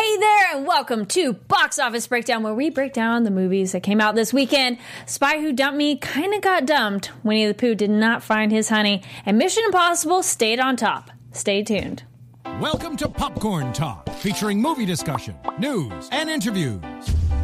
[0.00, 3.82] Hey there, and welcome to Box Office Breakdown, where we break down the movies that
[3.82, 4.78] came out this weekend.
[5.06, 7.10] Spy Who Dumped Me kind of got dumped.
[7.24, 11.10] Winnie the Pooh did not find his honey, and Mission Impossible stayed on top.
[11.32, 12.04] Stay tuned.
[12.60, 16.80] Welcome to Popcorn Talk, featuring movie discussion, news, and interviews.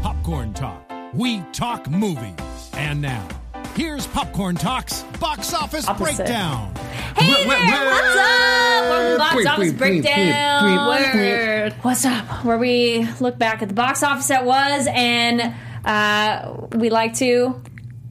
[0.01, 2.71] Popcorn Talk, we talk movies.
[2.75, 3.27] And now,
[3.75, 6.17] here's Popcorn Talk's box office Opposite.
[6.17, 6.75] breakdown.
[7.17, 8.91] Hey there, what's up?
[8.91, 11.15] Welcome to Box Office Breakdown.
[11.15, 11.73] Word.
[11.83, 12.45] What's up?
[12.45, 17.61] Where we look back at the box office that was, and uh, we like to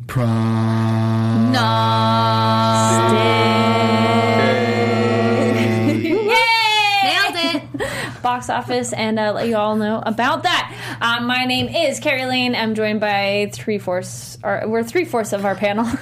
[0.08, 0.25] Pr No
[3.09, 3.53] stay.
[6.03, 7.03] Yay!
[7.03, 7.64] Nailed it.
[8.23, 10.72] box office and uh, let you all know about that.
[11.03, 12.55] Um, my name is Carrie Lane.
[12.55, 15.85] I'm joined by three fourths, or we're three fourths of our panel.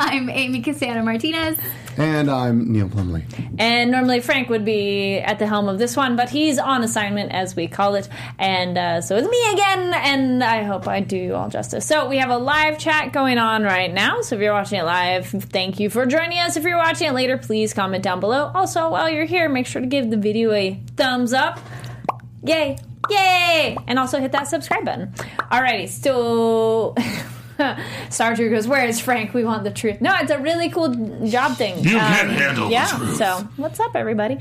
[0.00, 1.56] I'm Amy Cassandra Martinez.
[1.96, 3.24] And I'm Neil Plumley.
[3.56, 7.30] and normally Frank would be at the helm of this one, but he's on assignment,
[7.30, 8.08] as we call it.
[8.36, 11.86] And uh, so it's me again, and I hope I do you all justice.
[11.86, 14.22] So we have a live chat going on right now.
[14.22, 16.56] So if you're watching it live, thank you for joining us.
[16.56, 18.50] If you're watching it later, please comment down below.
[18.56, 21.60] Also, while you're here, make sure to give the video a thumbs up.
[22.42, 22.76] Yay!
[23.08, 23.76] Yay!
[23.86, 25.12] And also hit that subscribe button.
[25.50, 26.94] Alrighty, so
[28.08, 29.34] Stardew goes, Where is Frank?
[29.34, 30.00] We want the truth.
[30.00, 30.94] No, it's a really cool
[31.26, 31.74] job thing.
[31.78, 33.16] Um, You can't handle the yeah, truth.
[33.16, 34.38] So, what's up, everybody?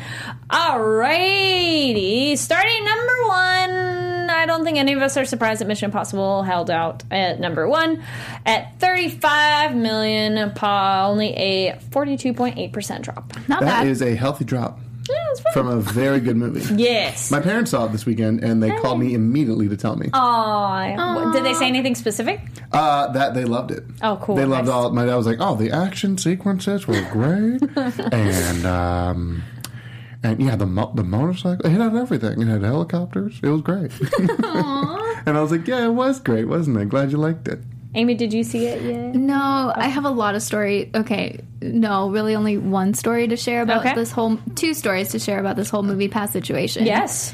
[0.50, 4.30] Alrighty, starting number one.
[4.30, 7.68] I don't think any of us are surprised that Mission Impossible held out at number
[7.68, 8.04] one
[8.46, 13.34] at 35 million, pa- only a 42.8% drop.
[13.50, 13.88] Not That bad.
[13.88, 16.62] is a healthy drop Yeah, from a very good movie.
[16.82, 17.32] yes.
[17.32, 21.32] My parents saw it this weekend and they called me immediately to tell me Aw.
[21.32, 22.42] Did they say anything specific?
[22.72, 23.84] uh, that they loved it.
[24.04, 24.36] Oh, cool.
[24.36, 24.74] They loved Nice.
[24.74, 24.92] all.
[24.92, 27.62] My dad was like, "Oh, the action sequences were great,"
[28.14, 29.42] and um,
[30.22, 32.42] and yeah, the mo- the motorcycle it had everything.
[32.42, 33.40] It had helicopters.
[33.42, 33.92] It was great.
[34.20, 36.90] and I was like, "Yeah, it was great, wasn't it?
[36.90, 37.60] Glad you liked it."
[37.96, 39.16] Amy, did you see it yet?
[39.16, 40.92] no, I have a lot of story.
[40.94, 43.96] Okay, no, really only one story to share about Okay.
[43.96, 46.86] this whole, two stories to share about this whole movie pass situation.
[46.86, 47.34] Yes.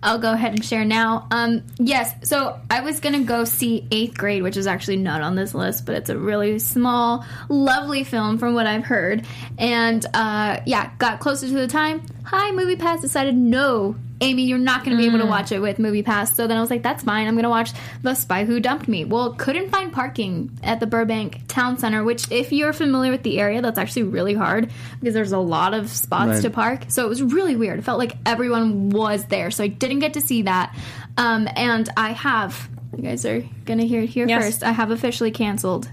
[0.00, 1.26] I'll go ahead and share now.
[1.32, 5.34] Um, yes, so I was gonna go see Eighth Grade, which is actually not on
[5.34, 9.26] this list, but it's a really small, lovely film from what I've heard.
[9.58, 12.02] And uh, yeah, got closer to the time.
[12.22, 15.78] Hi, Movie Pass decided no, Amy, you're not gonna be able to watch it with
[15.78, 16.34] Movie Pass.
[16.34, 17.26] So then I was like, that's fine.
[17.28, 17.70] I'm gonna watch
[18.02, 19.04] The Spy Who Dumped Me.
[19.04, 23.38] Well, couldn't find parking at the Burbank Town Center, which if you're familiar with the
[23.38, 24.70] area, that's actually really hard
[25.00, 26.42] because there's a lot of spots Right.
[26.42, 26.84] to park.
[26.88, 27.78] So it was really weird.
[27.78, 29.50] It felt like everyone was there.
[29.50, 30.74] So I didn't get to see that.
[31.16, 34.44] Um, and I have, you guys are going to hear it here Yes.
[34.44, 34.62] first.
[34.64, 35.88] I have officially canceled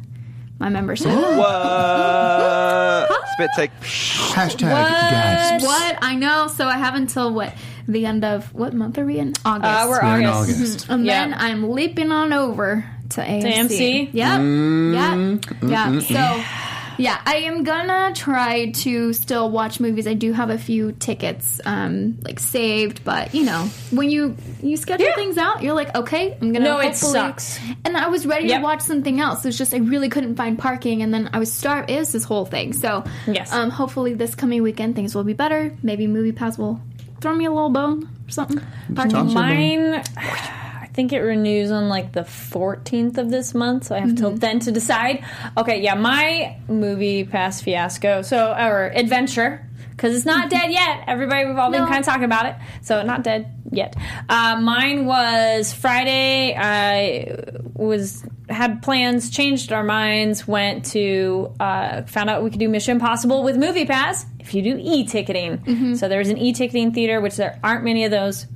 [0.59, 1.07] my membership.
[2.16, 3.27] What?
[3.33, 3.71] Spit take.
[3.81, 5.63] Hashtag gasps.
[5.66, 5.97] what?
[6.01, 6.47] I know.
[6.47, 7.53] So I have until what?
[7.88, 9.33] The end of, what month are we in?
[9.45, 9.63] August.
[9.71, 10.59] Uh, we're We're in August.
[10.59, 10.89] August.
[10.89, 11.25] and Yeah.
[11.27, 13.53] then I'm leaping on over to AMC.
[13.53, 14.09] AMC?
[14.13, 14.39] Yep.
[14.39, 15.69] Mm, Yep.
[15.69, 15.99] Yeah.
[15.99, 16.43] So,
[16.97, 20.07] yeah, I am gonna try to still watch movies.
[20.07, 24.78] I do have a few tickets, um, like saved, but you know, when you you
[24.78, 25.16] schedule Yeah.
[25.16, 26.66] things out, you're like, okay, I'm gonna.
[26.66, 27.59] No, it sucks.
[27.84, 28.59] And I was ready Yep.
[28.59, 29.46] to watch something else.
[29.46, 31.90] It's just I really couldn't find parking, and then I was starved.
[31.90, 32.73] It was this whole thing.
[32.73, 33.52] So, Yes.
[33.53, 35.73] um, hopefully this coming weekend things will be better.
[35.84, 36.79] Maybe Movie Pass will
[37.22, 38.61] throw me a little bone or something.
[38.96, 39.34] Parking.
[39.34, 40.54] Mine, I
[40.95, 44.59] think it renews on like the 14th of this month, so I have till then
[44.61, 45.23] to decide.
[45.57, 49.61] Okay, yeah, my movie pass fiasco, so our adventure.
[49.91, 51.05] Because it's not dead yet.
[51.07, 51.87] Everybody, we've all been No.
[51.87, 52.55] kind of talking about it.
[52.81, 53.95] So, not dead yet.
[54.27, 56.53] Uh, mine was Friday.
[56.53, 57.37] I
[57.73, 62.91] was had plans, changed our minds, went to uh, found out we could do Mission
[62.97, 65.95] Impossible with Movie Pass if you do e-ticketing.
[65.95, 68.47] So there's an e-ticketing theater, which there aren't many of those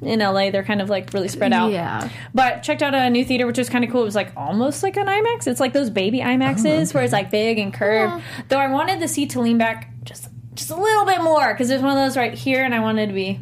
[0.00, 0.50] in LA.
[0.50, 1.72] They're kind of like really spread out.
[1.72, 2.08] Yeah.
[2.34, 4.02] But checked out a new theater, which was kind of cool.
[4.02, 5.46] It was like almost like an IMAX.
[5.46, 8.22] It's like those baby IMAXs where it's like big and curved.
[8.48, 11.68] Though I wanted the seat to lean back just just a little bit more because
[11.68, 13.40] there's one of those right here, and I wanted to be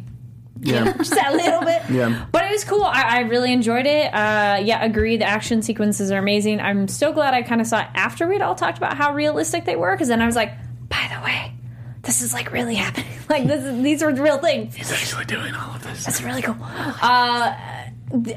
[0.61, 0.93] Yeah.
[0.97, 1.81] just that little bit.
[1.89, 2.25] Yeah.
[2.31, 2.83] But it was cool.
[2.83, 4.13] I, I really enjoyed it.
[4.13, 5.17] Uh, yeah, agree.
[5.17, 6.61] The action sequences are amazing.
[6.61, 9.65] I'm so glad I kind of saw it after we'd all talked about how realistic
[9.65, 10.53] they were, because then I was like,
[10.87, 11.53] by the way,
[12.03, 13.07] this is like really happening.
[13.29, 14.75] like this, is, these are real things.
[14.75, 16.05] He's actually doing all of this.
[16.05, 16.57] That's really cool.
[16.61, 17.55] Uh,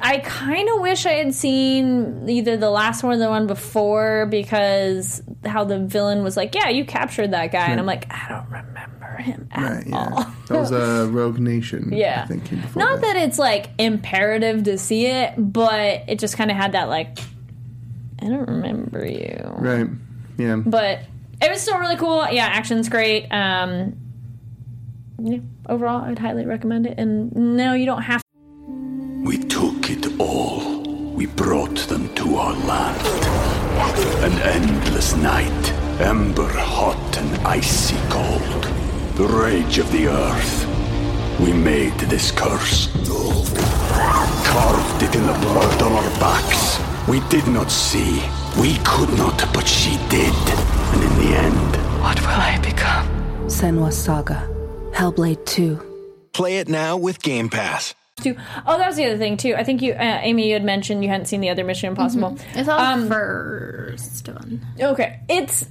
[0.01, 4.27] I kind of wish I had seen either the last one or the one before
[4.27, 8.29] because how the villain was like, "Yeah, you captured that guy," and I'm like, I
[8.29, 9.97] don't remember him at Right, yeah.
[9.97, 10.25] all.
[10.49, 11.91] That was a Rogue Nation.
[11.93, 12.23] Yeah.
[12.25, 12.45] I think.
[12.45, 16.57] came before Not that it's like imperative to see it, but it just kind of
[16.57, 17.19] had that like,
[18.23, 19.41] I don't remember you.
[19.57, 19.89] Right.
[20.39, 20.57] Yeah.
[20.57, 21.01] But
[21.41, 22.27] it was still really cool.
[22.31, 23.29] Yeah, action's great.
[23.31, 23.97] Um,
[25.19, 25.39] yeah,
[25.69, 26.99] overall, I'd highly recommend it.
[26.99, 28.23] And no, you don't have.
[29.25, 30.83] We took it all.
[31.15, 33.01] We brought them to our land.
[34.25, 38.65] An endless night, ember hot and icy cold.
[39.17, 40.67] The rage of the earth.
[41.41, 42.89] We made this curse.
[44.47, 46.79] Carved it in the blood on our backs.
[47.09, 48.23] We did not see.
[48.61, 50.84] We could not, but she did.
[50.95, 53.07] And in the end, What will I become?
[53.49, 54.49] Senua's Saga.
[54.93, 55.81] Hellblade 2.
[56.33, 57.95] Play it now with Game Pass.
[58.23, 58.37] To,
[58.67, 59.55] oh, that was the other thing too.
[59.57, 62.39] I think you, uh, Amy, you had mentioned you hadn't seen the other Mission Impossible.
[62.55, 64.65] It's all Um, first one.
[64.81, 65.67] Okay, it's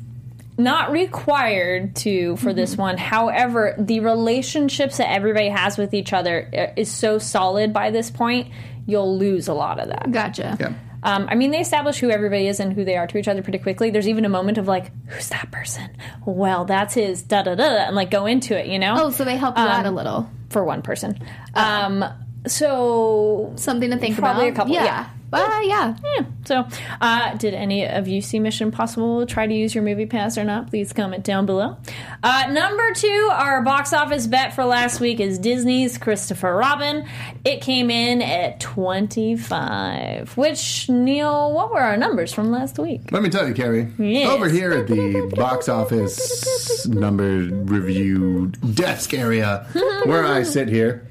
[0.58, 2.98] not required to for this one.
[2.98, 8.12] However, the relationships that everybody has with each other uh, is so solid by this
[8.12, 8.50] point,
[8.86, 10.12] you'll lose a lot of that.
[10.12, 10.58] Gotcha.
[10.60, 10.74] Yeah.
[11.04, 13.42] Um, I mean, they establish who everybody is and who they are to each other
[13.44, 13.90] pretty quickly.
[13.92, 15.90] There's even a moment of like, who's that person?
[16.26, 18.96] Well, that's his da da da, da," and like go into it, you know?
[18.98, 20.30] Oh, so they help you out a Um, little.
[20.50, 21.20] for one person.
[21.56, 22.06] Um,
[22.48, 24.54] so Something to think probably about.
[24.54, 24.74] a couple.
[24.74, 24.84] Yeah.
[24.86, 25.06] Yeah.
[25.42, 25.96] Uh, yeah.
[26.18, 26.26] Yeah.
[26.46, 26.68] So,
[27.02, 29.26] uh, did any of you see Mission Impossible?
[29.26, 30.68] Try to use your movie pass or not?
[30.70, 31.78] Please comment down below.
[32.22, 37.08] Uh, number two, our box office bet for last week is Disney's Christopher Robin.
[37.46, 40.36] It came in at 25.
[40.38, 43.12] Which, Neil, what were our numbers from last week?
[43.12, 43.88] Let me tell you, Carrie.
[43.98, 44.30] Yes.
[44.30, 49.68] Over here at the box office number review desk area,
[50.06, 51.08] where I sit here,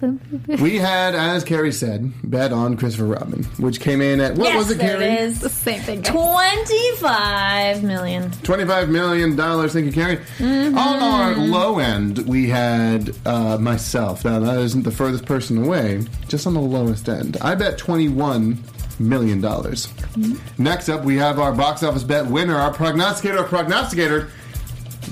[0.60, 4.56] we had, as Carrie said, bet on Christopher Robin, which came in at what yes,
[4.56, 5.04] was it, there Carrie?
[5.04, 5.40] it is.
[5.40, 6.02] The same thing.
[6.02, 8.30] 25 million.
[8.42, 9.72] Twenty-five million dollars.
[9.72, 10.18] Thank you, Carrie.
[10.38, 10.78] Mm-hmm.
[10.78, 14.24] On our low end, we had uh, myself.
[14.24, 16.04] Now that isn't the furthest person away.
[16.28, 18.62] Just on the lowest end, I bet twenty-one
[19.00, 19.86] million dollars.
[19.86, 20.62] Mm-hmm.
[20.62, 24.30] Next up, we have our box office bet winner, our prognosticator, our prognosticator.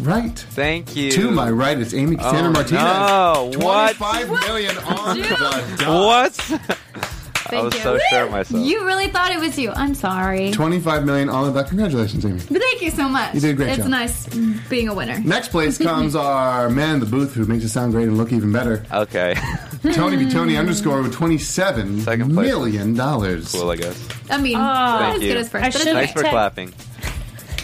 [0.01, 0.39] Right.
[0.39, 1.11] Thank you.
[1.13, 2.83] To my right, it's Amy Cassandra Oh, Martinez.
[2.83, 3.65] no.
[3.67, 3.97] What?
[3.97, 6.05] Twenty-five million on the dot.
[6.05, 6.79] What?
[7.49, 7.81] I was you.
[7.81, 8.65] so sure of myself.
[8.67, 9.71] You really thought it was you.
[9.71, 10.51] I'm sorry.
[10.51, 11.69] Twenty-five million on the dot.
[11.69, 12.41] Congratulations, Amy.
[12.41, 13.35] Thank you so much.
[13.35, 13.89] You did a great it's job.
[13.89, 14.27] nice
[14.69, 15.21] being a winner.
[15.21, 18.33] Next place comes our man in the booth who makes it sound great and look
[18.33, 18.85] even better.
[18.93, 19.37] Okay.
[19.93, 20.29] Tony B.
[20.29, 22.47] Tony underscore with twenty-seven Second place.
[22.49, 23.53] million dollars.
[23.53, 24.09] cool, I guess.
[24.29, 24.59] I mean, Oh.
[24.59, 25.29] not Thank as you.
[25.29, 25.65] good as first.
[25.65, 26.07] I but it's should- okay.
[26.07, 26.75] Thanks for clapping.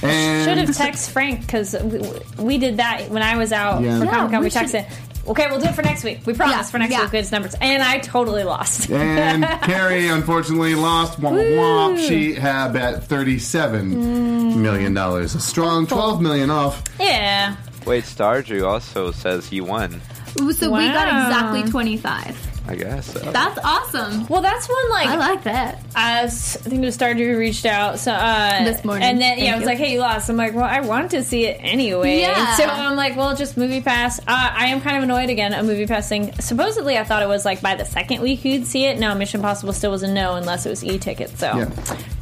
[0.02, 2.00] And Should have text Frank because we,
[2.44, 3.98] we did that when I was out Yeah.
[4.00, 4.40] for Comic Con.
[4.40, 4.90] we We should- texted.
[5.24, 6.18] Okay, we'll do it for next week.
[6.26, 7.02] We promise Yeah, for next yeah.
[7.02, 7.10] week.
[7.12, 8.90] Good numbers, and I totally lost.
[8.90, 11.20] and Carrie unfortunately lost.
[11.20, 12.08] Womp womp.
[12.08, 15.36] She had bet thirty-seven million dollars.
[15.36, 16.82] A strong twelve million off.
[16.98, 17.54] yeah,
[17.86, 20.00] Wait, Stardew also says he won.
[20.40, 22.51] Ooh, So we got exactly 25.
[22.68, 23.12] I guess.
[23.12, 23.18] So.
[23.18, 24.26] That's awesome.
[24.28, 25.80] well, that's one like I like that.
[25.96, 29.02] as I think it was Stardew who reached out so uh, This morning.
[29.08, 29.66] and then yeah, Thank it was you.
[29.66, 32.54] like, "Hey, you lost." I'm like, "Well, I want to see it anyway." Yeah.
[32.56, 35.52] So I'm like, "Well, just movie pass." Uh, I am kind of annoyed again.
[35.52, 36.32] A movie pass thing.
[36.40, 38.98] Supposedly, I thought it was like by the second week you'd see it.
[38.98, 41.36] No, Mission Impossible still was a no unless it was e-ticket.
[41.38, 41.64] So, Yeah.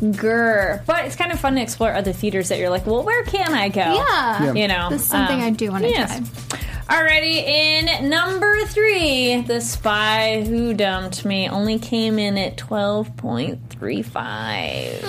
[0.02, 0.84] grr.
[0.86, 3.52] But it's kind of fun to explore other theaters that you're like, "Well, where can
[3.52, 4.42] I go?" Yeah.
[4.44, 4.52] Yeah.
[4.54, 6.16] You know, That's something um, I do want to yes.
[6.48, 6.58] try.
[6.90, 15.00] Alrighty, in number three, The Spy Who Dumped Me only came in at 12.35.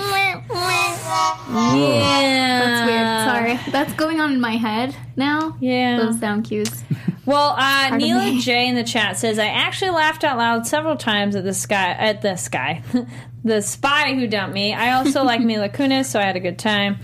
[1.52, 2.60] Yeah.
[2.62, 3.26] That's weird.
[3.26, 3.58] Sorry.
[3.72, 5.56] That's going on in my head now.
[5.58, 5.96] Yeah.
[5.96, 6.70] Those sound cues.
[7.24, 8.40] Well, uh, Neela.
[8.40, 11.92] J in the chat says, I actually laughed out loud several times at the sky,
[11.92, 12.82] at the sky.
[13.44, 14.74] the spy who dumped me.
[14.74, 16.98] I also like Mila Kunis, so I had a good time.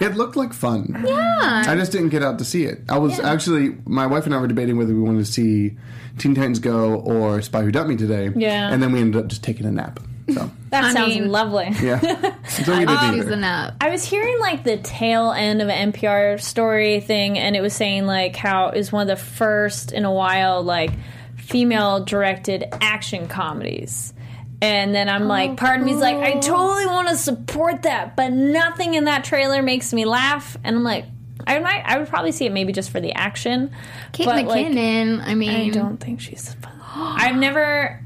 [0.00, 1.02] It looked like fun.
[1.06, 1.64] Yeah.
[1.66, 2.82] I just didn't get out to see it.
[2.88, 5.76] I was actually my wife and I were debating whether we wanted to see
[6.18, 8.30] Teen Titans Go or Spy Who Dumped Me today.
[8.34, 8.72] Yeah.
[8.72, 10.00] And then we ended up just taking a nap.
[10.32, 11.68] So That I sounds mean- lovely.
[11.82, 12.00] yeah.
[12.48, 13.74] so we did Choose the nap.
[13.80, 17.74] I was hearing like the tail end of an NPR story thing, and it was
[17.74, 20.90] saying like how it was one of the first in a while like
[21.36, 24.13] female directed action comedies.
[24.60, 28.32] And then I'm like, part of me's like, I totally want to support that, but
[28.32, 30.56] nothing in that trailer makes me laugh.
[30.64, 31.04] And I'm like,
[31.46, 33.70] I might, I would probably see it maybe just for the action.
[34.12, 35.22] Kate but, like, McKinnon.
[35.22, 36.72] I mean, I don't think she's fun.
[36.94, 38.00] I've never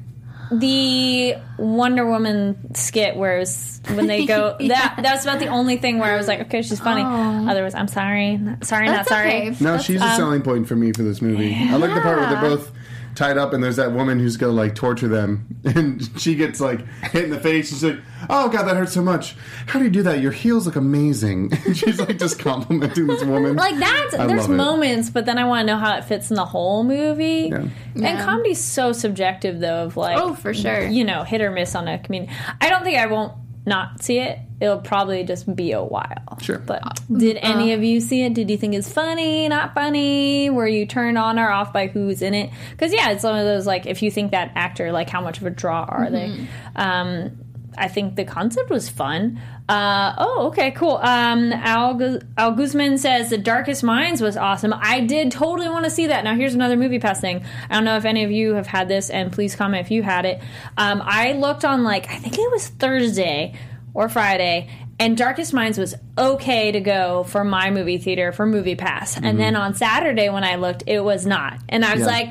[0.51, 4.69] the Wonder Woman skit where it was when they go yeah.
[4.69, 7.03] that that's about the only thing where I was like, okay, she's funny.
[7.03, 9.29] Otherwise, I'm sorry, sorry, not That's sorry.
[9.29, 9.57] okay.
[9.61, 11.55] No, she's a um, selling point for me for this movie.
[11.55, 12.73] I like the part where they're both
[13.19, 16.87] tied up and there's that woman who's gonna like torture them and she gets like
[17.11, 17.69] hit in the face.
[17.69, 17.99] She's like,
[18.31, 19.35] "Oh god, that hurts so much.
[19.67, 20.21] How do you do that?
[20.21, 23.57] Your heels look amazing." And she's like just complimenting this woman.
[23.57, 24.55] Like that's I there's love it.
[24.55, 27.51] moments, but then I want to know how it fits in the whole movie.
[27.51, 27.65] Yeah.
[27.97, 29.85] And comedy's so subjective, though.
[29.85, 30.87] Of like, Oh, for sure.
[30.87, 32.33] you know, hit or miss on a comedian.
[32.61, 33.35] I don't think I won't
[33.67, 34.39] not see it.
[34.61, 36.39] It'll probably just be a while.
[36.41, 36.59] Sure.
[36.59, 36.83] But
[37.17, 38.35] did any of you see it?
[38.35, 40.51] Did you think it's funny, not funny?
[40.51, 42.51] Were you turned on or off by who's in it?
[42.73, 45.39] Because yeah, it's one of those like if you think that actor, like how much
[45.39, 46.47] of a draw are they?
[46.75, 47.39] Um,
[47.77, 49.41] I think the concept was fun.
[49.69, 50.97] Uh, oh, okay, cool.
[50.97, 54.75] Um, Al, Gu- Al Guzman says The Darkest Minds was awesome.
[54.77, 56.25] I did totally want to see that.
[56.25, 57.45] Now, here's another movie pass thing.
[57.69, 60.03] I don't know if any of you have had this, and please comment if you
[60.03, 60.41] had it.
[60.77, 63.55] Um, I looked on, like, I think it was Thursday
[63.99, 68.77] or Friday, and Darkest Minds was okay to go for my movie theater for Movie
[68.77, 69.17] Pass.
[69.21, 71.59] And then on Saturday, when I looked, it was not.
[71.69, 72.07] And I was Yeah.
[72.07, 72.29] like,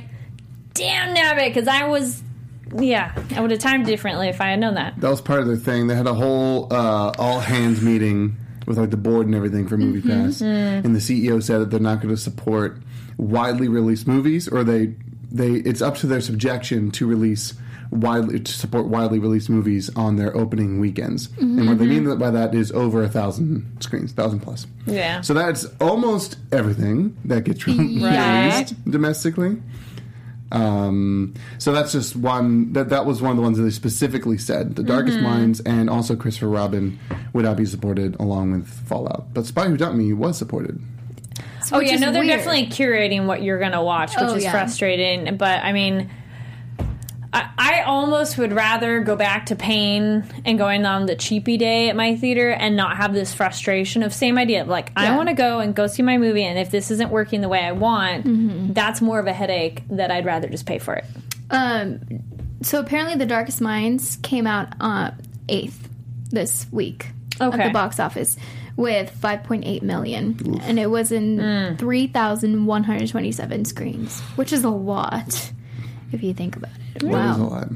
[0.73, 2.23] damn nabbit, because I was.
[2.77, 4.99] Yeah, I would have timed differently if I had known that.
[4.99, 5.87] That was part of their thing.
[5.87, 9.77] They had a whole uh, all hands meeting with like the board and everything for
[9.77, 10.25] Movie Mm-hmm.
[10.25, 12.77] Pass, and the CEO said that they're not going to support
[13.17, 14.93] widely released movies, or they
[15.31, 17.53] they it's up to their subjection to release
[17.91, 21.29] widely to support widely released movies on their opening weekends.
[21.39, 22.07] And what they Mm-hmm.
[22.09, 24.67] mean by that is over a thousand screens, thousand plus.
[24.85, 25.21] Yeah.
[25.21, 28.51] So that's almost everything that gets re- Right.
[28.53, 29.57] released domestically.
[30.49, 34.37] Um, so that's just one that that was one of the ones that they specifically
[34.37, 35.25] said the Darkest Mm-hmm.
[35.25, 36.97] Minds and also Christopher Robin
[37.33, 40.79] would not be supported along with Fallout, but Spy Who Dumped Me was supported.
[41.73, 42.37] Oh yeah, is no, they're weird.
[42.37, 44.51] definitely curating what you're gonna watch, which Oh, is yeah.
[44.51, 45.35] frustrating.
[45.35, 46.09] But I mean,
[47.67, 51.89] I, I almost would rather go back to pain and going on the cheapy day
[51.89, 54.63] at my theater and not have this frustration of same idea.
[54.65, 57.41] Like I want to go and go see my movie, and if this isn't working
[57.41, 58.73] the way I want, Mm-hmm.
[58.73, 61.05] that's more of a headache that I'd rather just pay for it.
[61.49, 61.99] Um,
[62.61, 65.11] so apparently, The Darkest Minds came out uh,
[65.49, 65.87] eighth
[66.31, 67.07] this week
[67.39, 68.35] at the box office
[68.75, 71.77] with 5.8 million, and it was in Mm.
[71.79, 75.51] 3,127 screens, which is a lot
[76.11, 76.99] if you think about it.
[77.01, 77.37] That is a Wow.
[77.37, 77.67] lot.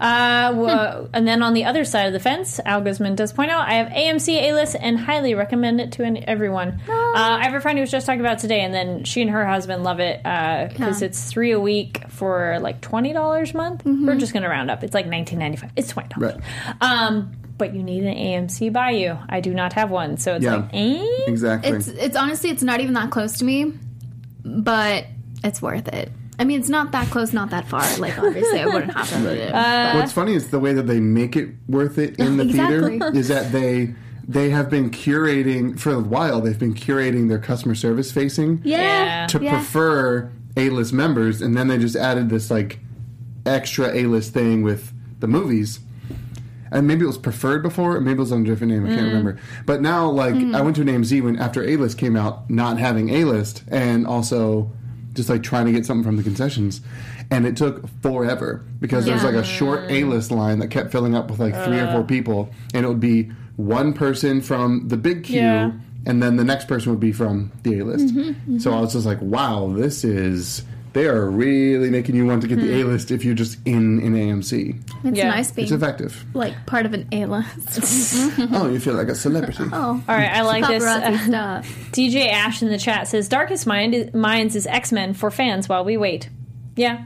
[0.00, 3.52] Uh, wha- and then on the other side of the fence, Al Guzman does point
[3.52, 6.80] out I have AMC A list and highly recommend it to an- everyone.
[6.88, 9.20] Uh, I have a friend who was just talking about it today, and then she
[9.22, 11.06] and her husband love it because Yeah.
[11.06, 13.82] it's three a week for like twenty dollars a month.
[13.84, 14.82] We're just gonna round up.
[14.82, 15.70] It's like nineteen ninety five.
[15.76, 16.34] It's twenty dollars.
[16.34, 16.74] Right.
[16.80, 19.16] Um, but you need an AMC by you.
[19.28, 20.56] I do not have one, so it's Yeah.
[20.56, 21.06] like, eh?
[21.28, 21.70] Exactly.
[21.76, 23.72] It's it's honestly it's not even that close to me,
[24.44, 25.06] but
[25.44, 26.10] it's worth it.
[26.38, 27.82] I mean, it's not that close, not that far.
[27.98, 29.52] Like obviously, I wouldn't have to put it.
[29.54, 32.98] Uh, What's funny is the way that they make it worth it in the Exactly.
[32.98, 33.94] theater is that they
[34.26, 36.40] they have been curating for a while.
[36.40, 39.26] They've been curating their customer service facing yeah, Yeah.
[39.28, 39.56] to yeah.
[39.58, 42.78] prefer A list members, and then they just added this like
[43.44, 45.80] extra A list thing with the movies.
[46.70, 48.86] And maybe it was preferred before, maybe it was under a different name.
[48.86, 48.94] I Mm.
[48.94, 49.36] can't remember.
[49.66, 52.78] But now, like, I went to an AMC when after A list came out, not
[52.78, 54.70] having A list, and also
[55.12, 56.80] just like trying to get something from the concessions,
[57.30, 60.90] and it took forever because there was like a short A list line that kept
[60.92, 64.88] filling up with like three or four people, and it would be one person from
[64.88, 65.72] the big queue, Yeah.
[66.06, 68.06] and then the next person would be from the A list.
[68.06, 68.58] Mm-hmm, mm-hmm.
[68.58, 70.64] So I was just like, wow, this is.
[70.92, 74.00] They are really making you want to get the A list if you're just in
[74.00, 74.76] an AMC.
[75.04, 75.30] It's Yeah.
[75.30, 76.24] nice being It's effective.
[76.34, 78.38] like part of an A list.
[78.52, 79.64] oh, you feel like a celebrity.
[79.72, 80.82] oh, All right, I like this.
[80.84, 81.66] Uh, stuff.
[81.92, 85.84] DJ Ash in the chat says Darkest Mind Minds is X Men for fans while
[85.84, 86.28] we wait.
[86.74, 87.04] Yeah,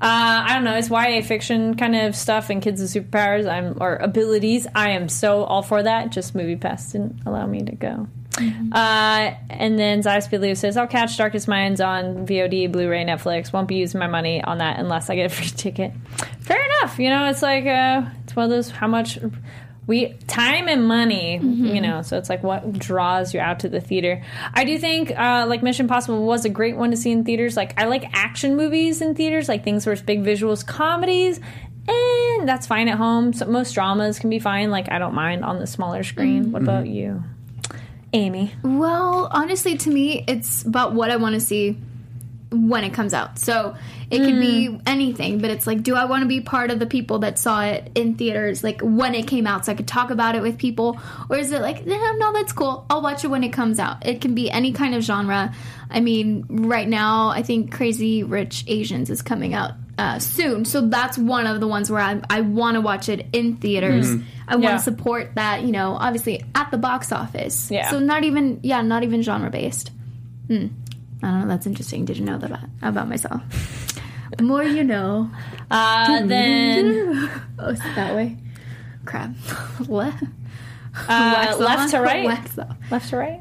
[0.00, 0.74] I don't know.
[0.76, 3.48] It's YA fiction kind of stuff and kids with superpowers.
[3.48, 4.66] I'm or abilities.
[4.74, 6.10] I am so all for that.
[6.10, 8.08] Just Movie Pass didn't allow me to go.
[8.40, 13.52] Uh, and then Zayas Believe says I'll catch Darkest Minds on VOD, Blu-ray, Netflix.
[13.52, 15.92] Won't be using my money on that unless I get a free ticket.
[16.40, 16.98] Fair enough.
[16.98, 19.18] You know, it's like uh, it's one of those how much
[19.86, 23.80] we time and money you know so it's like what draws you out to the
[23.80, 24.22] theater.
[24.54, 27.56] I do think uh, like mission possible was a great one to see in theaters.
[27.56, 31.38] Like i like action movies in theaters like things where it's big visuals comedies
[31.86, 33.34] and that's fine at home.
[33.34, 34.70] So most dramas can be fine.
[34.70, 36.50] Like i don't mind on the smaller screen.
[36.50, 37.22] What about you
[38.14, 41.76] amy Well, honestly, to me, it's about what I want to see
[42.54, 43.38] when it comes out.
[43.38, 43.74] So
[44.10, 44.76] it could be hmm.
[44.86, 47.62] anything, but it's like, do I want to be part of the people that saw
[47.64, 50.58] it in theaters, like when it came out, so I could talk about it with
[50.58, 52.86] people, or is it like, yeah, no, that's cool.
[52.88, 54.06] I'll watch it when it comes out.
[54.06, 55.52] It can be any kind of genre.
[55.90, 60.80] I mean, right now, I think Crazy Rich Asians is coming out uh, soon, so
[60.88, 64.10] that's one of the ones where I, I want to watch it in theaters.
[64.10, 64.26] Mm-hmm.
[64.48, 64.76] I want to Yeah.
[64.78, 67.70] support that, you know, obviously at the box office.
[67.70, 67.90] Yeah.
[67.90, 69.90] So not even, yeah, not even genre based.
[70.48, 70.66] Hmm.
[71.22, 71.46] I don't know.
[71.48, 72.04] That's interesting.
[72.04, 73.40] Did you know that about, about myself?
[74.36, 75.30] The more you know.
[75.70, 78.36] Uh, then Oh, is it that way?
[79.04, 79.30] Crap.
[79.86, 80.14] What?
[81.08, 82.26] uh, left to right.
[82.90, 83.40] Left to right.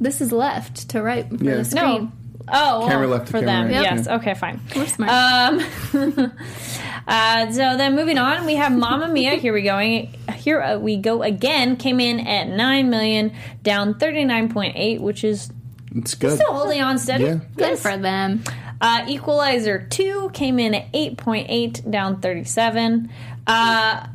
[0.00, 1.54] This is left to right for Yeah.
[1.56, 1.82] the screen.
[2.04, 2.12] No.
[2.52, 3.82] Oh, well, Camera left to for camera them.
[3.82, 4.06] right, Yes.
[4.06, 4.16] yeah.
[4.16, 4.34] Okay.
[4.34, 4.60] Fine.
[4.74, 5.10] We're smart.
[5.12, 6.32] Um,
[7.06, 9.34] uh, so then moving on, we have Mamma Mia.
[9.36, 10.14] Here we going.
[10.36, 11.76] Here uh, we go again.
[11.76, 15.50] Came in at nine million, down thirty nine point eight, which is
[15.94, 16.36] It's good.
[16.38, 17.24] still holding on steady.
[17.24, 17.34] Yeah.
[17.56, 17.82] Good Yes.
[17.82, 18.42] for them.
[18.80, 23.10] Uh, Equalizer two came in at eight point eight, down thirty seven.
[23.46, 24.06] Uh,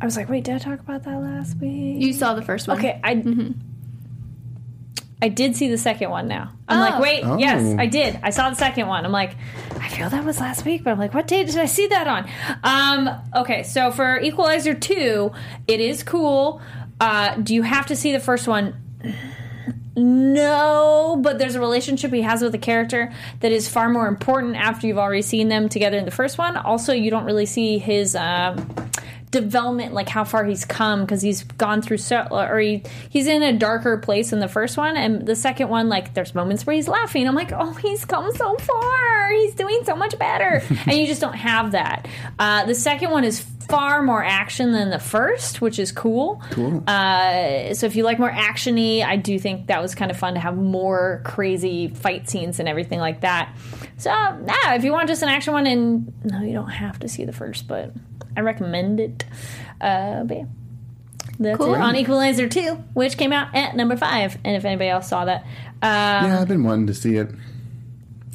[0.00, 2.00] I was like, wait, did I talk about that last week?
[2.00, 2.78] You saw the first one.
[2.78, 3.14] Okay, I
[5.20, 6.52] I did see the second one now.
[6.68, 7.00] I'm like, Oh.
[7.02, 7.38] wait, Oh.
[7.38, 8.20] yes, I did.
[8.22, 9.04] I saw the second one.
[9.04, 9.34] I'm like,
[9.80, 12.06] I feel that was last week, but I'm like, what day did I see that
[12.06, 12.28] on?
[12.62, 15.32] Um, okay, so for Equalizer 2,
[15.66, 16.60] it is cool.
[17.00, 18.74] Uh, do you have to see the first one?
[19.96, 24.54] No, but there's a relationship he has with a character that is far more important
[24.54, 26.56] after you've already seen them together in the first one.
[26.56, 28.68] Also, you don't really see his um,
[29.30, 33.42] development, like how far he's come, because he's gone through so, or he he's in
[33.42, 36.76] a darker place in the first one, and the second one, like there's moments where
[36.76, 37.26] he's laughing.
[37.26, 39.30] I'm like, oh, he's come so far.
[39.32, 42.06] He's doing so much better, and you just don't have that.
[42.38, 46.42] Uh, the second one is far more action than the first, which is cool.
[46.50, 46.82] Cool.
[46.86, 50.34] Uh, so if you like more actiony, I do think that was kind of fun
[50.34, 53.54] to have more crazy fight scenes and everything like that.
[53.98, 57.08] So yeah, if you want just an action one, and no, you don't have to
[57.08, 57.92] see the first, but
[58.36, 59.24] I recommend it.
[59.80, 60.44] Uh, but yeah.
[61.40, 61.74] That's Cool.
[61.76, 64.36] it on Equalizer 2, which came out at number five.
[64.44, 65.42] And if anybody else saw that,
[65.82, 67.30] um, Yeah, I've been wanting to see it.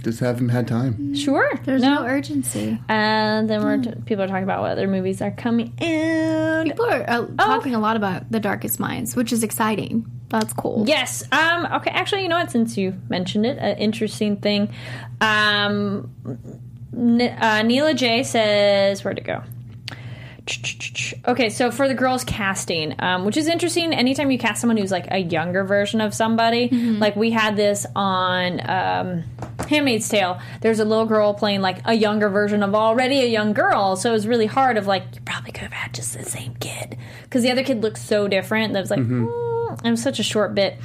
[0.03, 1.13] Just haven't had time.
[1.15, 1.49] sure.
[1.65, 2.79] There's no, urgency.
[2.89, 6.63] And then we're t- people are talking about what other movies are coming in.
[6.63, 10.05] People are uh, talking a lot about The Darkest Minds, which is exciting.
[10.33, 10.83] That's cool.
[10.87, 11.23] Yes.
[11.31, 11.91] Um, okay.
[11.91, 12.49] Actually, you know what?
[12.49, 14.73] Since you mentioned it, an interesting thing.
[15.21, 16.09] Um,
[16.91, 19.43] N- uh, Neela J says, "Where'd it go?"
[21.25, 24.91] Okay, so for the girls casting, um, which is interesting, anytime you cast someone who's
[24.91, 29.23] like a younger version of somebody, like we had this on um,
[29.69, 30.41] Handmaid's Tale.
[30.59, 34.09] There's a little girl playing like a younger version of already a young girl, so
[34.09, 34.77] it was really hard.
[34.77, 37.81] Of like, you probably could have had just the same kid because the other kid
[37.81, 38.73] looked so different.
[38.73, 39.52] That was like, mm,
[39.83, 40.77] it was such a short bit.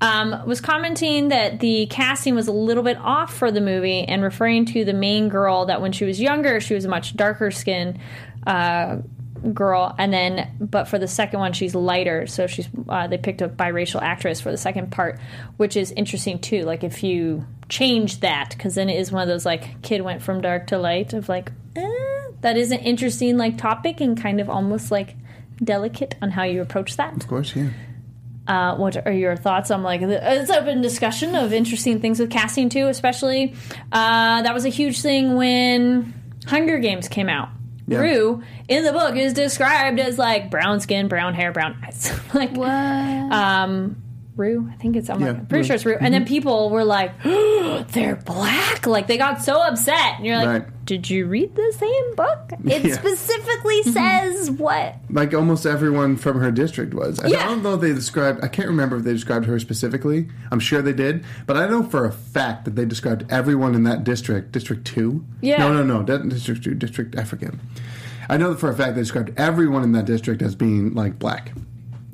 [0.00, 4.22] Um, was commenting that the casting was a little bit off for the movie and
[4.22, 7.50] referring to the main girl that when she was younger, she was a much darker
[7.50, 8.00] skin
[8.46, 8.98] uh,
[9.52, 12.26] girl, and then but for the second one, she's lighter.
[12.26, 15.18] So she's uh, they picked a biracial actress for the second part,
[15.56, 16.62] which is interesting too.
[16.62, 20.22] Like if you change that, because then it is one of those like kid went
[20.22, 24.40] from dark to light of like eh, that is an interesting like topic and kind
[24.40, 25.16] of almost like
[25.62, 27.14] delicate on how you approach that.
[27.14, 27.70] Of course, yeah.
[28.46, 32.68] Uh, what are your thoughts on like it's open discussion of interesting things with casting
[32.68, 33.54] too, especially
[33.90, 36.12] uh, that was a huge thing when
[36.46, 37.48] Hunger Games came out.
[37.86, 37.98] Yeah.
[37.98, 42.12] Rue in the book is described as like brown skin, brown hair, brown eyes.
[42.34, 42.68] like What?
[42.70, 43.96] um
[44.36, 45.66] Rue, I think it's I'm, Yeah, like, I'm pretty Rue.
[45.66, 45.96] sure it's Rue.
[46.00, 46.28] And then mm-hmm.
[46.34, 47.22] people were like,
[47.92, 48.86] they're black.
[48.86, 50.16] Like they got so upset.
[50.16, 50.84] And you're like, Right.
[50.84, 52.52] did you read the same book?
[52.64, 52.94] It Yeah.
[52.94, 53.90] specifically mm-hmm.
[53.90, 57.20] says what Like almost everyone from her district was.
[57.20, 57.46] I Yeah.
[57.46, 58.42] don't know if they described.
[58.42, 60.28] I can't remember if they described her specifically.
[60.50, 63.84] I'm sure they did, but I know for a fact that they described everyone in
[63.84, 65.24] that district, District Two.
[65.40, 65.58] Yeah.
[65.58, 67.54] No, no, no, that District Two, District I forget.
[68.28, 71.52] I know for a fact they described everyone in that district as being like black,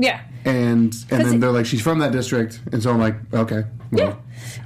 [0.00, 0.20] Yeah.
[0.44, 4.08] and and then they're like, she's from that district, and so I'm like, okay, well,
[4.08, 4.16] Yeah.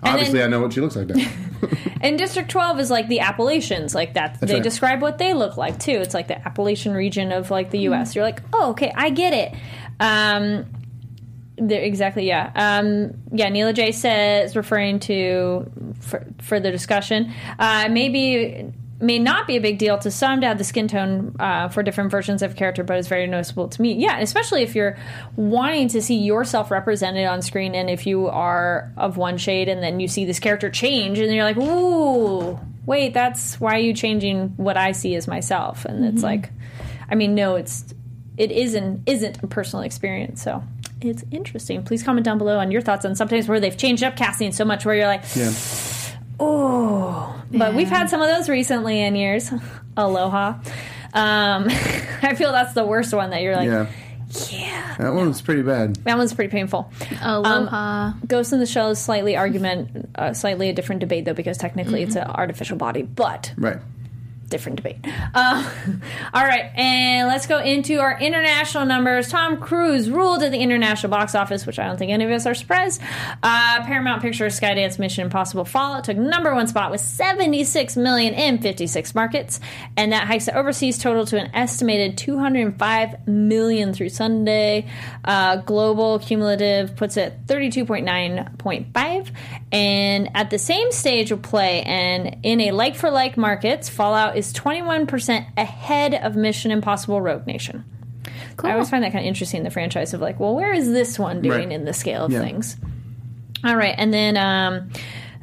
[0.02, 1.26] Obviously then- I know what she looks like now.
[2.00, 4.34] And District 12 is like the Appalachians, like that.
[4.38, 4.62] That's they right.
[4.62, 5.92] describe what they look like too.
[5.92, 8.14] It's like the Appalachian region of like the U.S.
[8.14, 9.54] You're like, oh, okay, I get it.
[9.98, 10.66] Um,
[11.56, 12.52] exactly, yeah.
[12.54, 15.64] Um, yeah, Neela J says, referring to
[16.00, 18.70] for, further discussion, uh, maybe
[19.04, 21.82] may not be a big deal to some to have the skin tone uh, for
[21.82, 23.92] different versions of character, but it's very noticeable to me.
[23.92, 24.96] Yeah, especially if you're
[25.36, 29.82] wanting to see yourself represented on screen, and if you are of one shade, and
[29.82, 33.94] then you see this character change, and you're like, ooh, wait, that's why are you
[33.94, 35.84] changing what I see as myself?
[35.84, 36.50] And it's like,
[37.08, 37.94] I mean, no, it's
[38.36, 40.62] it isn't isn't a personal experience, so.
[41.00, 41.82] It's interesting.
[41.82, 44.64] Please comment down below on your thoughts on sometimes where they've changed up casting so
[44.64, 45.50] much where you're like, yeah.
[46.40, 49.50] Oh, but we've had some of those recently in years.
[49.96, 50.54] Aloha.
[51.12, 51.66] Um,
[52.22, 53.86] I feel that's the worst one that you're like, yeah.
[54.50, 54.96] yeah.
[54.98, 55.96] That one's was pretty bad.
[56.04, 56.90] That one's pretty painful.
[57.22, 58.12] Aloha.
[58.26, 62.02] Ghost in the Shell is slightly argument, uh, slightly a different debate though, because technically
[62.02, 63.78] it's an artificial body, but Right.
[64.48, 64.98] Different debate.
[65.34, 65.70] Uh,
[66.34, 69.28] all right, and let's go into our international numbers.
[69.28, 72.46] Tom Cruise ruled at the international box office, which I don't think any of us
[72.46, 73.00] are surprised.
[73.42, 78.58] Uh, Paramount Pictures Skydance Mission Impossible Fallout took number one spot with 76 million in
[78.58, 79.60] 56 markets,
[79.96, 84.86] and that hikes the overseas total to an estimated 205 million through Sunday.
[85.24, 89.30] Uh, global cumulative puts it 32.9.5,
[89.72, 94.33] and at the same stage of play and in a like for like markets, Fallout
[94.36, 97.84] is 21% ahead of Mission Impossible Rogue Nation.
[98.62, 100.88] I always find that kind of interesting in the franchise of like, well, where is
[100.90, 101.72] this one doing Right.
[101.72, 102.40] in the scale of Yeah.
[102.40, 102.76] things?
[103.64, 104.90] All right, and then um,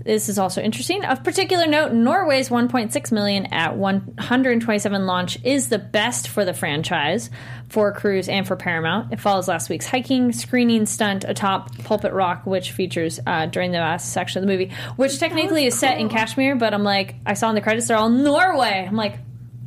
[0.04, 1.04] this is also interesting.
[1.06, 7.30] Of particular note, Norway's 1.6 million at 127 launch is the best for the franchise
[7.70, 9.14] for Cruise and for Paramount.
[9.14, 13.80] It follows last week's hiking screening stunt atop Pulpit Rock, which features uh, during the
[13.80, 16.56] last section of the movie, which technically is set in Kashmir.
[16.56, 18.86] But I'm like, I saw in the credits they're all Norway.
[18.88, 19.18] I'm like,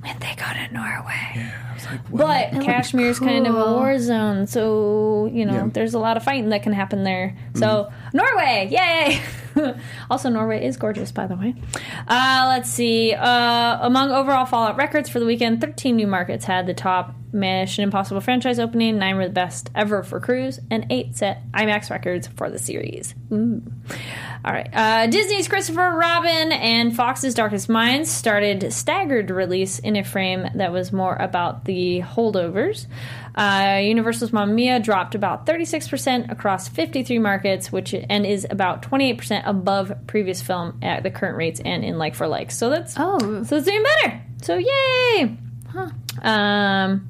[0.00, 1.32] when they go to Norway.
[1.36, 1.60] Yeah.
[2.10, 5.68] But Kashmir's kind of a war zone, so you know Yeah.
[5.70, 7.36] there's a lot of fighting that can happen there.
[7.54, 9.20] So Norway, yay!
[10.10, 11.54] also, Norway is gorgeous, by the way.
[12.06, 13.14] Uh, let's see.
[13.14, 17.82] Uh, among overall Fallout records for the weekend, 13 new markets had the top Mission
[17.84, 18.98] Impossible franchise opening.
[18.98, 23.14] Nine were the best ever for Cruise, and eight set IMAX records for the series.
[23.32, 23.60] Ooh.
[24.44, 24.70] All right.
[24.72, 30.72] Uh, Disney's Christopher Robin and Fox's Darkest Minds started staggered release in a frame that
[30.72, 32.86] was more about the holdovers.
[33.34, 39.43] Uh, Universal's Mamma Mia dropped about 36% across 53 markets, which and is about 28%
[39.46, 42.50] above previous film at the current rates and in like for like.
[42.50, 43.42] So that's Oh.
[43.44, 44.22] so it's even better.
[44.42, 45.36] So yay!
[45.68, 45.90] Huh.
[46.22, 47.08] Um,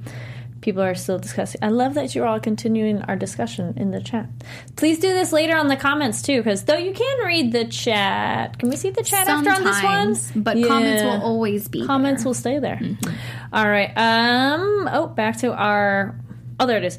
[0.61, 1.63] people are still discussing.
[1.63, 4.29] I love that you're all continuing our discussion in the chat.
[4.77, 8.59] Please do this later on the comments too, because though you can read the chat,
[8.59, 10.43] can we see the chat after on this Sometimes, one?
[10.43, 12.29] but comments will always be comments there.
[12.29, 12.81] will stay there.
[13.53, 13.93] All right.
[13.97, 14.89] Um.
[14.93, 16.19] Oh, back to our.
[16.59, 16.99] Oh, there it is.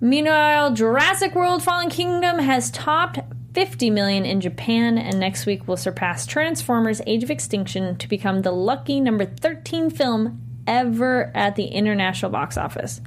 [0.00, 3.18] Meanwhile, Jurassic World: Fallen Kingdom has topped
[3.58, 8.42] 50 million in Japan, and next week will surpass Transformers: Age of Extinction to become
[8.42, 13.00] the lucky number 13 film ever at the international box office.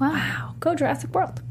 [0.00, 0.54] Wow.
[0.60, 1.42] Go Jurassic World.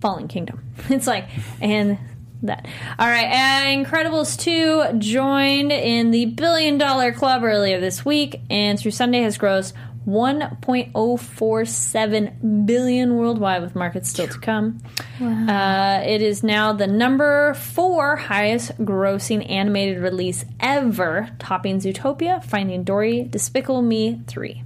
[0.00, 0.64] Fallen Kingdom.
[0.88, 1.28] It's like,
[1.60, 1.98] and
[2.40, 2.66] that.
[2.98, 3.26] All right.
[3.26, 9.20] and Incredibles 2 joined in the billion dollar club earlier this week, and through Sunday
[9.20, 9.74] has grossed
[10.06, 14.80] 1.047 billion worldwide, with markets still to come.
[15.20, 22.82] Uh, it is now the number four highest grossing animated release ever, topping Zootopia, Finding
[22.84, 24.62] Dory, Despicable Me 3.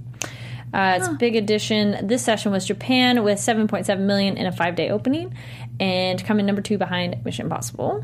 [0.73, 4.89] Uh, its big addition this session was Japan with 7.7 million in a five day
[4.89, 5.33] opening,
[5.79, 8.03] and coming number two behind Mission Impossible.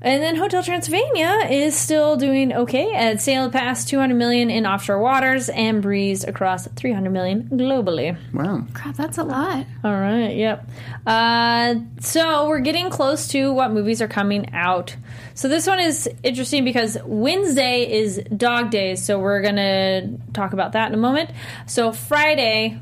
[0.00, 3.10] And then Hotel Transylvania is still doing okay.
[3.10, 8.16] It sailed past 200 million in offshore waters and breezed across 300 million globally.
[8.32, 8.64] Wow.
[8.74, 9.66] Crap, that's a lot.
[9.82, 10.68] All right, yep.
[11.04, 14.94] Uh, so we're getting close to what movies are coming out.
[15.34, 20.72] So this one is interesting because Wednesday is Dog Days, so we're gonna talk about
[20.72, 21.30] that in a moment.
[21.66, 22.80] So Friday,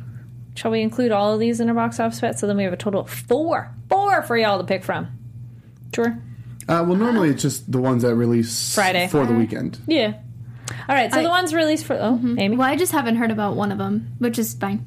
[0.54, 2.38] shall we include all of these in our box office bet?
[2.38, 5.08] So then we have a total of four, four for y'all to pick from.
[5.94, 6.22] Sure.
[6.68, 9.08] Uh, well, normally it's just the ones that release Friday.
[9.08, 9.78] for the weekend.
[9.86, 10.14] Yeah.
[10.88, 11.12] All right.
[11.12, 12.56] So I- the ones released for oh, Amy.
[12.56, 14.86] Well, I just haven't heard about one of them, which is fine.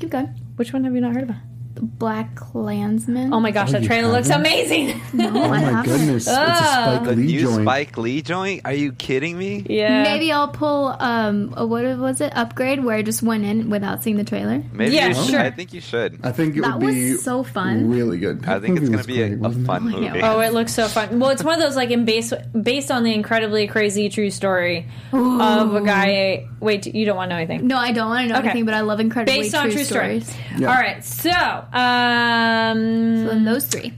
[0.00, 0.28] Keep going.
[0.56, 1.36] Which one have you not heard about?
[1.80, 3.32] Black Klansman.
[3.32, 4.46] Oh my gosh, Oh, that you trailer looks haven't?
[4.46, 5.00] amazing.
[5.12, 5.84] no, Oh I my haven't.
[5.92, 7.62] goodness, it's a Spike The Lee new joint.
[7.62, 8.62] Spike Lee joint?
[8.64, 9.64] Are you kidding me?
[9.68, 10.02] yeah.
[10.02, 14.02] Maybe I'll pull um a, what was it upgrade where I just went in without
[14.02, 14.62] seeing the trailer.
[14.72, 15.24] Maybe Yeah, you should.
[15.30, 15.40] sure.
[15.40, 16.20] I think you should.
[16.24, 17.90] I think it That would be was so fun.
[17.90, 18.44] really good.
[18.46, 20.08] I think it's going to be a, great, a wasn't fun Oh, yeah.
[20.12, 20.22] movie.
[20.22, 21.18] Oh, it looks so fun.
[21.20, 24.86] Well, it's one of those like in base based on the incredibly crazy true story
[25.12, 26.48] of a guy.
[26.60, 27.66] Wait, you don't want to know anything?
[27.66, 28.48] No, I don't want to know Okay.
[28.48, 30.20] anything, but I love incredibly Based on true story.
[30.20, 30.36] stories.
[30.58, 30.68] Yeah.
[30.68, 31.30] All right, so
[31.72, 33.92] um, So then those three.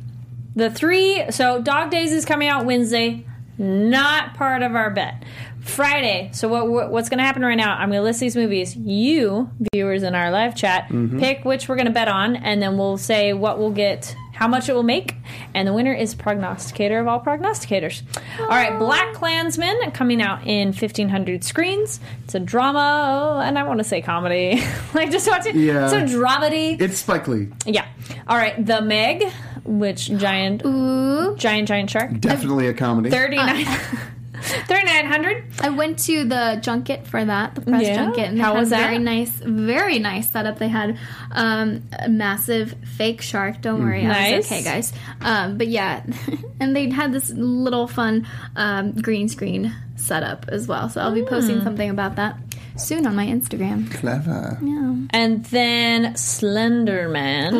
[0.56, 1.24] the three.
[1.30, 3.24] So Dog Days is coming out Wednesday.
[3.58, 5.22] Not part of our bet.
[5.60, 6.30] Friday.
[6.32, 7.74] So what what's going to happen right now?
[7.74, 8.74] I'm going to list these movies.
[8.76, 11.18] You viewers in our live chat mm-hmm.
[11.18, 14.48] pick which we're going to bet on, and then we'll say what we'll get, how
[14.48, 15.14] much it will make,
[15.54, 18.02] and the winner is prognosticator of all prognosticators.
[18.40, 22.00] All right, Black Klansman coming out in 1500 screens.
[22.24, 24.62] It's a drama, oh, and I want to say comedy.
[24.94, 25.54] like just watch it.
[25.54, 25.84] Yeah.
[25.84, 26.80] It's a dramedy.
[26.80, 27.48] It's Spike Lee.
[27.66, 27.86] Yeah.
[28.26, 29.30] All right, The Meg,
[29.64, 31.36] which giant, Ooh.
[31.36, 32.18] giant, giant shark.
[32.18, 33.10] Definitely a comedy.
[33.10, 34.00] 39, Thirty uh, nine
[34.42, 35.44] hundred.
[35.60, 37.96] I went to the junket for that, the press Yeah?
[37.96, 40.58] junket, and How was a very nice, very nice setup.
[40.58, 40.98] They had
[41.32, 43.60] um, a massive fake shark.
[43.60, 44.36] Don't worry, I Nice.
[44.36, 44.92] was okay, guys.
[45.20, 46.02] Um, but yeah,
[46.60, 48.26] and they had this little fun
[48.56, 50.88] um, green screen setup as well.
[50.88, 51.28] So I'll be Hmm.
[51.28, 52.36] posting something about that
[52.76, 53.90] soon on my Instagram.
[53.92, 54.58] Clever.
[54.62, 54.94] Yeah.
[55.10, 57.52] And then Slender Man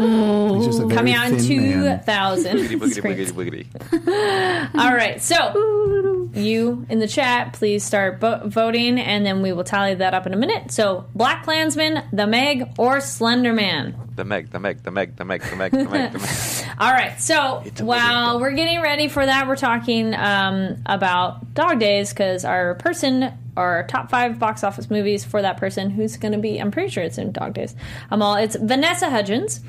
[0.57, 1.99] He's just a very coming out in thin man.
[2.01, 2.57] 2000.
[2.59, 3.67] Boogity, It's boogity, great.
[3.67, 4.75] boogity, boogity.
[4.79, 9.65] All right, so you in the chat, please start vo- voting, and then we will
[9.65, 10.71] tally that up in a minute.
[10.71, 13.95] So, Black Klansman, The Meg, or Slender Man?
[14.21, 16.75] The Meg, the Meg, the Meg, the Meg, the Meg, the Meg, the Meg.
[16.79, 21.81] All right, so while big we're getting ready for that, we're talking um, about Dog
[21.81, 26.33] Days because our person, our top five box office movies for that person who's going
[26.33, 27.75] to be, I'm pretty sure it's in Dog Days.
[28.11, 29.61] I'm all, it's Vanessa Hudgens.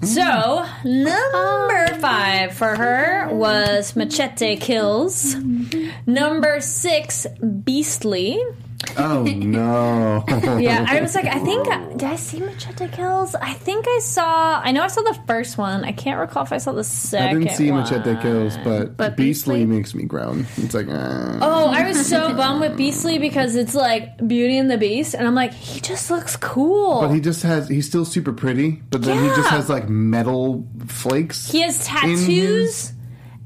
[0.00, 0.06] Mm.
[0.06, 5.34] So, number five for her was Machete Kills.
[5.34, 5.92] Mm.
[6.06, 7.26] Number six,
[7.64, 8.40] Beastly.
[8.98, 10.24] Oh no.
[10.58, 11.66] Yeah, I was like, I think,
[11.98, 13.34] did I see Machete Kills?
[13.34, 15.84] I think I saw, I know I saw the first one.
[15.84, 17.28] I can't recall if I saw the second.
[17.28, 17.80] I didn't see one.
[17.80, 19.66] Machete Kills, but, But Beastly, Beastly?
[19.66, 20.46] makes me groan.
[20.56, 24.70] It's like, uh, Oh, I was so bummed with Beastly because it's like Beauty and
[24.70, 27.00] the Beast, and I'm like, he just looks cool.
[27.00, 30.66] but he just has, he's still super pretty, but then he just has like metal
[30.86, 31.50] flakes.
[31.50, 32.92] He has tattoos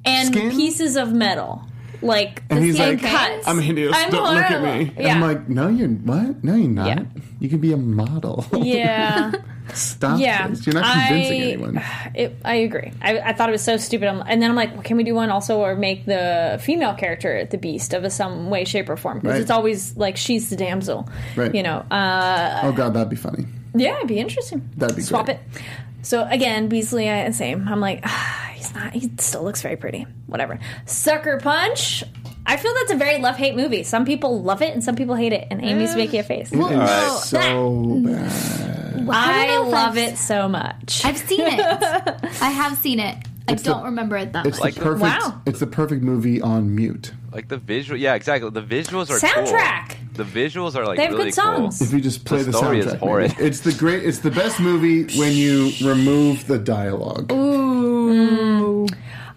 [0.04, 0.50] and skin?
[0.50, 1.62] pieces of metal,
[2.02, 3.46] like And the he's same like, cuts.
[3.48, 3.92] I'm hideous.
[3.94, 4.92] I'm Don't look at me.
[4.98, 5.14] Yeah.
[5.14, 6.42] I'm like, no, you're what?
[6.44, 6.86] No, you're not.
[6.86, 7.04] Yeah.
[7.40, 8.44] You can be a model.
[8.52, 9.32] yeah,
[9.74, 10.48] Stop yeah.
[10.48, 10.66] this.
[10.66, 11.82] You're not convincing I, anyone.
[12.14, 12.92] It, I agree.
[13.00, 14.08] I, I thought it was so stupid.
[14.08, 16.94] I'm- And then I'm like, well, can we do one also or make the female
[16.94, 19.18] character the Beast of a some way, shape, or form?
[19.20, 19.40] Because Right.
[19.42, 21.08] it's always like she's the damsel.
[21.36, 21.54] Right.
[21.54, 21.78] You know.
[21.90, 23.46] Uh, Oh god, that'd be funny.
[23.74, 24.68] Yeah, it'd be interesting.
[24.76, 25.36] That'd be Swap great.
[25.54, 25.62] it.
[26.02, 27.68] So again, Beasley, I, same.
[27.68, 28.92] I'm like, ah, he's not.
[28.92, 30.06] He still looks very pretty.
[30.26, 30.58] Whatever.
[30.86, 32.04] Sucker Punch.
[32.46, 33.82] I feel that's a very love hate movie.
[33.82, 35.46] Some people love it and some people hate it.
[35.50, 36.50] And Amy's making a face.
[36.52, 39.08] It is so bad.
[39.12, 41.02] I, don't know if love I've- it so much.
[41.04, 41.60] I've seen it.
[42.40, 43.16] I have seen it.
[43.48, 44.74] I It's don't remember it that It's much.
[44.74, 45.02] the perfect.
[45.02, 45.42] Wow.
[45.46, 47.12] It's the perfect movie on mute.
[47.32, 48.50] Like the visual, yeah, exactly.
[48.50, 49.88] The visuals are Soundtrack.
[49.90, 49.96] Cool.
[50.14, 51.78] The visuals are like They have really good songs.
[51.78, 51.86] cool.
[51.88, 53.30] If you just play the, The story is soundtrack, horrid.
[53.36, 53.44] maybe.
[53.48, 54.04] it's the great.
[54.04, 57.30] It's the best movie when you remove the dialogue.
[57.32, 57.69] Ooh.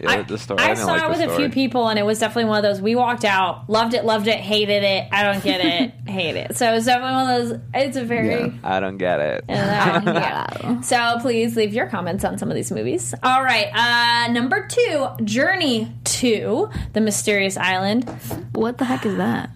[0.00, 0.60] Yeah, I, the story.
[0.60, 2.58] I didn't saw like it the with a few people, and it was definitely one
[2.58, 2.80] of those.
[2.80, 5.08] We walked out, loved it, loved it, hated it.
[5.12, 6.56] I don't get it, hate it.
[6.56, 7.60] So it's definitely one of those.
[7.74, 8.28] It's a very.
[8.40, 8.50] Yeah.
[8.62, 9.44] I don't get it.
[9.48, 10.80] And that one, yeah.
[10.82, 13.14] So please leave your comments on some of these movies.
[13.22, 18.08] All right, uh, number two, Journey to the Mysterious Island.
[18.52, 19.50] what the heck is that?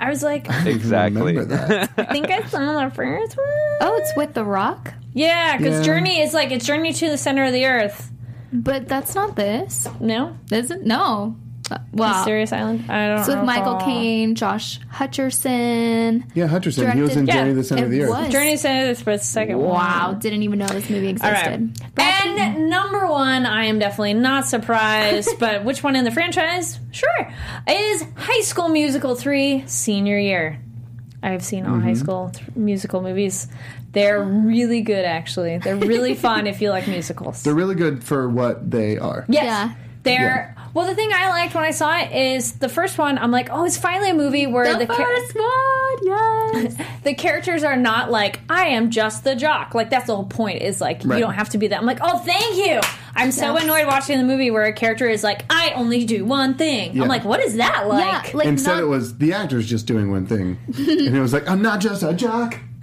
[0.00, 1.20] I was like, Exactly.
[1.36, 1.90] Remember that?
[1.98, 3.46] I think I saw the first one.
[3.80, 4.94] Oh, it's with The Rock?
[5.14, 5.82] Yeah, because Yeah.
[5.84, 8.10] Journey is like it's Journey to the center of the earth.
[8.52, 9.86] But that's not this.
[10.00, 10.84] No, Is it?
[10.86, 11.36] No.
[11.70, 12.12] Uh, Wow.
[12.16, 12.84] Mysterious Island.
[12.88, 13.14] I don't.
[13.16, 13.20] Know.
[13.20, 13.44] It's with.
[13.44, 16.24] Michael Caine, Josh Hutcherson.
[16.34, 16.94] Yeah, Hutcherson.
[16.94, 18.08] He was in Directed- Journey Yeah, to the Center of the it Earth.
[18.10, 18.28] was.
[18.32, 19.68] Journey to the center of the Earth, the second one.
[19.74, 21.46] Wow, didn't even know this movie All right.
[21.60, 21.94] existed.
[21.94, 22.38] Brad Pitt.
[22.38, 26.78] And number one, I am definitely not surprised, but which one in the franchise?
[26.90, 27.32] Sure.
[27.68, 30.60] Is High School Musical 3 Senior Year.
[31.22, 31.82] I've seen all Mm-hmm.
[31.88, 33.48] high school th- musical movies.
[33.98, 35.58] They're really good, actually.
[35.58, 37.42] They're really fun if you like musicals.
[37.42, 39.24] They're really good for what they are.
[39.28, 39.44] Yes.
[39.44, 39.74] Yeah.
[40.04, 40.54] They're.
[40.74, 43.18] Well, the thing I liked when I saw it is the first one.
[43.18, 46.76] I'm like, oh, it's finally a movie where the the, char- first one, yes.
[47.04, 49.74] the characters are not like I am just the jock.
[49.74, 50.62] Like that's the whole point.
[50.62, 51.16] Is like Right.
[51.18, 51.80] you don't have to be that.
[51.80, 52.80] I'm like, oh, thank you.
[53.16, 53.64] I'm so Yes.
[53.64, 56.94] annoyed watching the movie where a character is like, I only do one thing.
[56.94, 57.02] Yeah.
[57.02, 58.04] I'm like, what is that like?
[58.32, 61.32] yeah, like Instead, not, it was the actor's just doing one thing, and it was
[61.32, 62.56] like, "I'm not just a jock."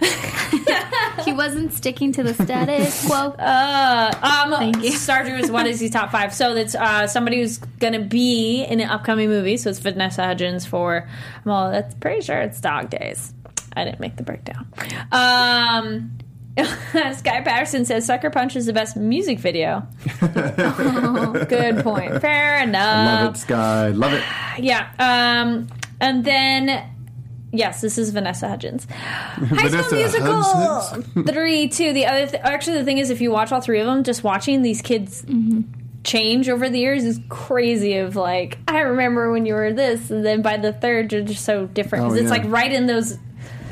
[1.24, 3.16] he wasn't sticking to the status quo.
[3.16, 4.90] Uh, um, Thank you.
[4.90, 6.34] Stardew is what is he top five?
[6.34, 9.56] So that's uh, somebody who's gonna be in an upcoming movie.
[9.56, 11.08] So it's Vanessa Hudgens for.
[11.44, 13.32] Well, that's pretty sure it's Dog Days.
[13.74, 14.66] I didn't make the breakdown.
[15.12, 16.18] Um.
[16.58, 19.86] Sky Patterson says Sucker Punch is the best music video.
[20.20, 22.22] Good point.
[22.22, 23.24] Fair enough.
[23.24, 23.88] Love it, Sky.
[23.88, 24.24] Love it.
[24.58, 24.88] Yeah.
[24.98, 25.66] Um,
[26.00, 26.82] and then,
[27.58, 28.86] yes, this is Vanessa Hudgens.
[28.90, 31.06] High School Musical Hudgens.
[31.30, 31.92] three, two.
[31.92, 34.22] The other, th- actually, the thing is, if you watch all three of them, just
[34.24, 35.62] watching these kids mm-hmm.
[36.04, 37.96] change over the years is crazy.
[37.96, 41.44] Of like, I remember when you were this, and then by the third, you're just
[41.44, 42.42] so different because Oh, it's yeah.
[42.42, 43.18] like right in those.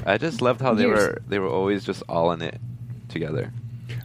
[0.06, 2.60] I just loved how they were they were always just all in it
[3.08, 3.52] together.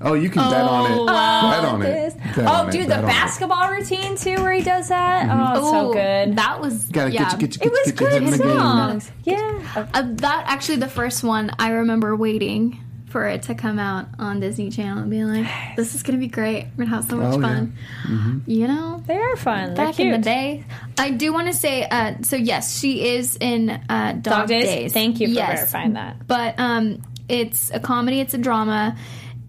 [0.01, 1.05] Oh, you can bet on it.
[1.05, 2.17] bet on it.
[2.35, 2.71] Bet Oh, on it.
[2.71, 3.07] dude, the Bet on it.
[3.07, 5.27] basketball routine too, where he does that.
[5.29, 6.35] Oh, it's so Ooh, good.
[6.37, 7.23] That was Gotta yeah.
[7.23, 8.57] get you, get you, it was get you, get good you in the game.
[8.59, 9.11] songs.
[9.23, 9.87] Yeah.
[9.93, 14.39] Uh, that actually the first one I remember waiting for it to come out on
[14.39, 16.67] Disney Channel and be like, "This is gonna be great.
[16.77, 17.47] We're gonna have so much Oh, yeah.
[17.47, 19.73] fun." You know, They are fun.
[19.73, 20.13] They're back cute.
[20.13, 20.63] in the day.
[20.97, 24.63] I do want to say, uh, so yes, she is in uh, Dog, Dog Days?
[24.65, 24.93] Days.
[24.93, 25.57] Thank you for Yes.
[25.59, 26.27] verifying that.
[26.27, 28.19] But um, it's a comedy.
[28.19, 28.95] It's a drama,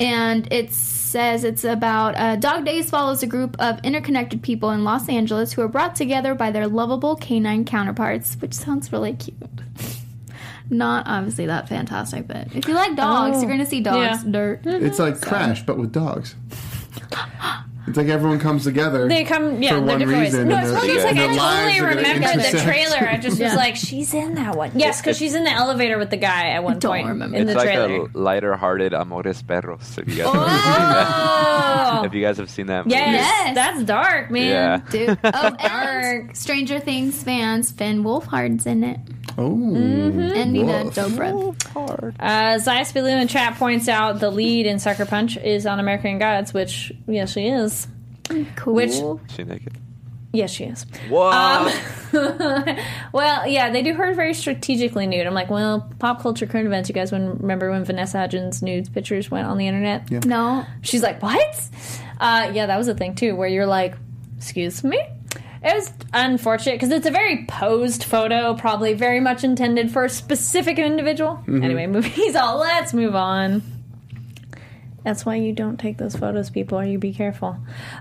[0.00, 4.82] and it says it's about uh, Dog Days follows a group of interconnected people in
[4.84, 9.36] Los Angeles who are brought together by their lovable canine counterparts, which sounds really cute.
[10.70, 13.40] Not obviously that fantastic, but if you like dogs, Oh.
[13.40, 14.30] you're going to see dogs Yeah.
[14.30, 14.60] dirt.
[14.64, 16.34] It's like Crash, but with dogs.
[17.90, 19.06] It's like everyone comes together.
[19.08, 20.32] They come, yeah, for one different ways.
[20.32, 20.48] reason.
[20.48, 23.08] No, it's their- one of those like I their lives totally remember the trailer.
[23.08, 24.70] I just was like, she's in that one.
[24.74, 27.36] Yes, because she's in the elevator with the guy at one Don't point remember.
[27.36, 28.06] in It's the like trailer.
[28.14, 29.98] a lighter-hearted Amores Perros.
[29.98, 31.06] If you guys have seen that.
[31.92, 32.96] Oh, If you guys have seen that, movie.
[32.96, 33.14] yes,
[33.46, 33.54] Yes.
[33.54, 34.46] that's dark, man.
[34.48, 34.80] Yeah.
[34.90, 35.18] Dude.
[35.24, 38.98] Oh, and Stranger Things fans, Finn Wolfhard's in it.
[39.40, 40.20] Oh, Mm-hmm.
[40.20, 40.94] And Nina woof.
[40.94, 41.56] Dobrev.
[42.20, 46.18] Uh, Zayas Belu in chat points out the lead in Sucker Punch is on American
[46.18, 47.88] Gods, which yes, she is.
[48.56, 48.74] Cool.
[48.74, 48.92] Which
[49.34, 49.76] She naked.
[50.32, 50.84] yes, she is.
[51.08, 51.30] Whoa!
[51.30, 51.72] Um,
[53.12, 55.26] well, yeah, they do her very strategically nude.
[55.26, 56.88] I'm like, well, pop culture current events.
[56.88, 60.10] You guys remember when Vanessa Hudgens nudes pictures went on the internet?
[60.10, 60.20] Yeah.
[60.24, 60.66] no.
[60.82, 61.68] She's like, what?
[62.20, 63.96] Uh, yeah, that was a thing too, where you're like,
[64.36, 65.00] excuse me?
[65.62, 70.08] It was unfortunate because it's a very posed photo, probably very much intended for a
[70.08, 71.36] specific individual.
[71.46, 71.62] Mm-hmm.
[71.62, 72.58] Anyway, movies all.
[72.58, 73.62] Let's move on.
[75.04, 77.56] That's why you don't take those photos, people, or you be careful.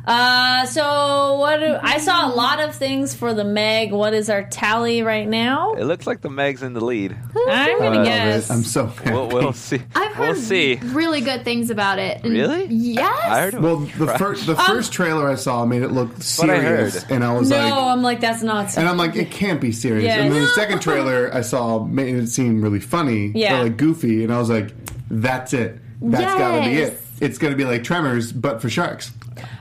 [0.05, 1.57] Uh, so what?
[1.59, 3.91] Do, I saw a lot of things for the Meg.
[3.91, 5.73] What is our tally right now?
[5.75, 7.15] it looks like the Meg's in the lead.
[7.47, 8.49] I'm gonna love guess.
[8.51, 9.12] I'm so happy.
[9.12, 9.81] We'll, we'll see.
[9.95, 10.75] I've heard we'll see.
[10.83, 12.23] really good things about it.
[12.23, 12.65] And Really?
[12.65, 13.23] Yes.
[13.25, 14.19] I heard it Well, the trash.
[14.19, 17.49] first the first trailer I saw made it look what I serious, and I was
[17.49, 18.77] no, like, no, I'm like that's not.
[18.77, 20.03] and I'm like, it can't be serious.
[20.05, 20.17] Yeah.
[20.21, 23.59] And then the second trailer I saw made it seem really funny, Yeah.
[23.59, 24.71] or like goofy, and I was like,
[25.09, 25.79] that's it.
[26.01, 27.01] That's gotta be it.
[27.21, 29.12] It's gonna be like Tremors, but for sharks.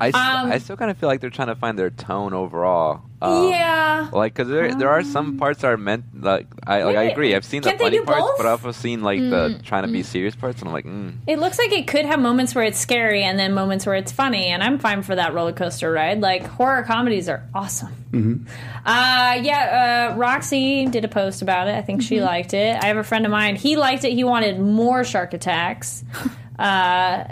[0.00, 2.32] I, s- Um, I still kind of feel like they're trying to find their tone
[2.34, 3.02] overall.
[3.22, 4.08] Um, yeah.
[4.12, 7.34] Like, cause there there are some parts that are meant like I like I agree.
[7.34, 8.36] I've seen the funny parts, both?
[8.36, 11.14] but I've also seen like the trying to be serious parts, and I'm like, mm.
[11.26, 14.12] It looks like it could have moments where it's scary and then moments where it's
[14.12, 16.20] funny, and I'm fine for that roller coaster ride.
[16.20, 17.94] Like horror comedies are awesome.
[18.86, 21.74] Uh, yeah, uh, Roxy did a post about it.
[21.74, 22.76] I think she liked it.
[22.82, 23.56] I have a friend of mine.
[23.56, 24.12] He liked it.
[24.12, 26.04] He wanted more shark attacks.
[26.58, 27.24] uh,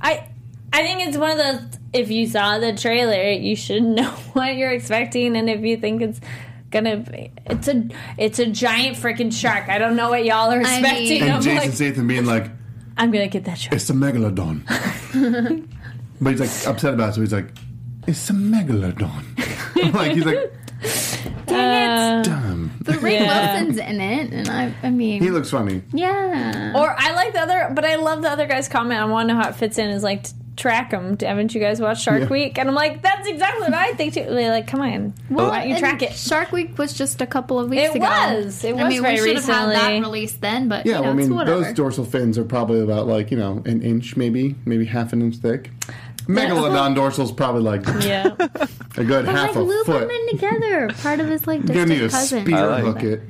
[0.00, 0.28] I
[0.72, 1.78] I think it's one of those.
[1.92, 6.02] If you saw the trailer, you should know what you're expecting, and if you think
[6.02, 6.20] it's
[6.70, 9.68] gonna be, it's a it's a giant freaking shark.
[9.68, 11.22] I don't know what y'all are I mean- expecting.
[11.22, 12.50] And Jason like, Statham being like,
[12.98, 13.74] I'm gonna get that shark.
[13.74, 14.62] it's a megalodon,
[16.20, 17.48] but he's like upset about it, so he's like,
[18.06, 19.24] it's a megalodon.
[19.94, 20.52] like he's like,
[21.48, 22.65] Uh, damn.
[22.86, 23.54] But Rainn Yeah.
[23.56, 25.82] Wilson's in it, and I, I mean, He looks funny.
[25.92, 26.72] yeah.
[26.74, 29.00] Or I like the other, but I love the other guy's comment.
[29.00, 29.90] I want to know how it fits in.
[29.90, 31.18] Is like t- track them.
[31.20, 32.28] Haven't you guys watched Shark Yeah.
[32.28, 32.58] Week?
[32.58, 34.24] And I'm like, that's exactly what I think too.
[34.24, 36.12] They're like, come on, well, why don't you track it?
[36.14, 38.04] Shark Week was just a couple of weeks It ago.
[38.06, 38.64] was.
[38.64, 38.84] It was.
[38.84, 40.00] I mean, very we should have had that recently.
[40.00, 41.60] released then, but Yeah, you know, well, I it's mean, whatever.
[41.64, 45.20] those dorsal fins are probably about like you know an inch, maybe, maybe half an
[45.22, 45.70] inch thick.
[46.26, 48.34] Megalodon dorsal's probably like Yeah,
[48.96, 50.00] a good But half like a loop foot.
[50.00, 50.88] them in together.
[51.02, 52.44] Part of his like You're gonna need distant a cousin.
[52.44, 53.22] spear I like hook it.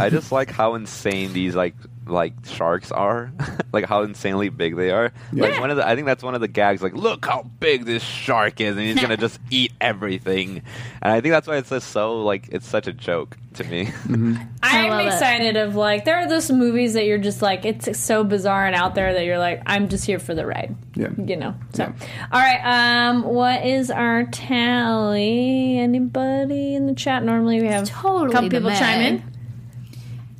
[0.00, 1.74] I just like how insane these like
[2.06, 3.32] like sharks are,
[3.72, 5.12] like how insanely big they are.
[5.32, 5.60] Like Yeah.
[5.60, 6.82] one of the, I think that's one of the gags.
[6.82, 10.62] Like, look how big this shark is, and he's gonna just eat everything.
[11.02, 13.88] And I think that's why it's just so like it's such a joke to me.
[14.62, 15.06] I'm love it.
[15.08, 15.56] excited.
[15.56, 18.94] Of like, there are those movies that you're just like, it's so bizarre and out
[18.94, 20.76] there that you're like, I'm just here for the ride.
[20.94, 21.08] Yeah.
[21.16, 21.54] You know.
[21.72, 22.60] So, all right.
[23.08, 25.78] Um, what is our tally?
[25.78, 27.24] Anybody in the chat?
[27.24, 28.78] Normally we have Totally a couple people Meg.
[28.78, 29.22] chime in.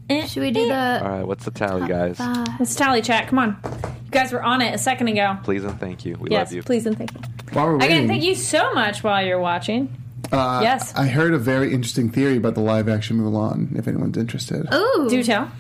[0.09, 0.99] Eh, Should we do eh.
[0.99, 1.05] the?
[1.05, 2.19] All right, what's the tally, guys?
[2.59, 3.29] Let's tally chat.
[3.29, 3.57] Come on.
[4.05, 5.37] You guys were on it a second ago.
[5.43, 6.17] Please and thank you.
[6.19, 6.63] We yes, love you.
[6.63, 7.21] please and thank you.
[7.53, 9.95] While we're Again, thank you so much while you're watching.
[10.33, 10.95] uh, yes.
[10.95, 13.77] I heard a very interesting theory about the live action Mulan.
[13.79, 15.51] If anyone's interested, Ooh, Do tell.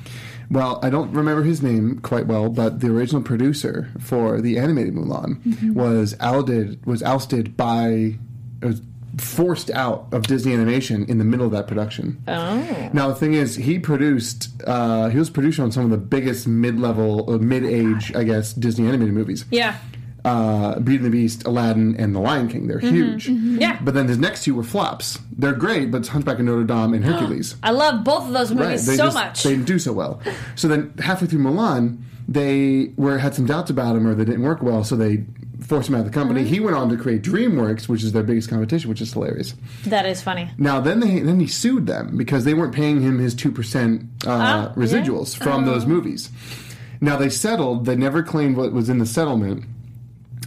[0.50, 4.94] well, I don't remember his name quite well, but the original producer for the animated
[4.94, 5.74] Mulan Mm-hmm.
[5.74, 8.16] was ousted was ousted by
[8.62, 8.80] was
[9.18, 12.22] forced out of Disney Animation in the middle of that production.
[12.28, 12.90] Oh.
[12.93, 14.51] Now the thing is, he produced.
[14.66, 18.86] Uh, he was producer on some of the biggest mid-level, or mid-age, I guess, Disney
[18.86, 19.45] animated movies.
[19.51, 19.78] Yeah.
[20.24, 22.66] Uh, Beauty and the Beast, Aladdin, and The Lion King.
[22.66, 23.28] They're huge.
[23.28, 23.78] Yeah.
[23.80, 25.20] But then his next two were flops.
[25.38, 27.55] They're great, but it's Hunchback of Notre Dame and Hercules.
[27.62, 29.43] I love both of those movies they so just- much.
[29.45, 30.20] They didn't do so well.
[30.57, 31.99] So then halfway through Mulan,
[32.29, 35.24] they were had some doubts about him or they didn't work well, so they
[35.66, 36.41] forced him out of the company.
[36.43, 36.53] Mm-hmm.
[36.55, 39.55] He went on to create DreamWorks, which is their biggest competition, which is hilarious.
[39.87, 40.51] that is funny.
[40.59, 44.03] Now then they then he sued them because they weren't paying him his two percent
[44.27, 46.31] uh, Ah, residuals from those movies.
[47.01, 47.85] Now they settled.
[47.85, 49.64] They never claimed what was in the settlement,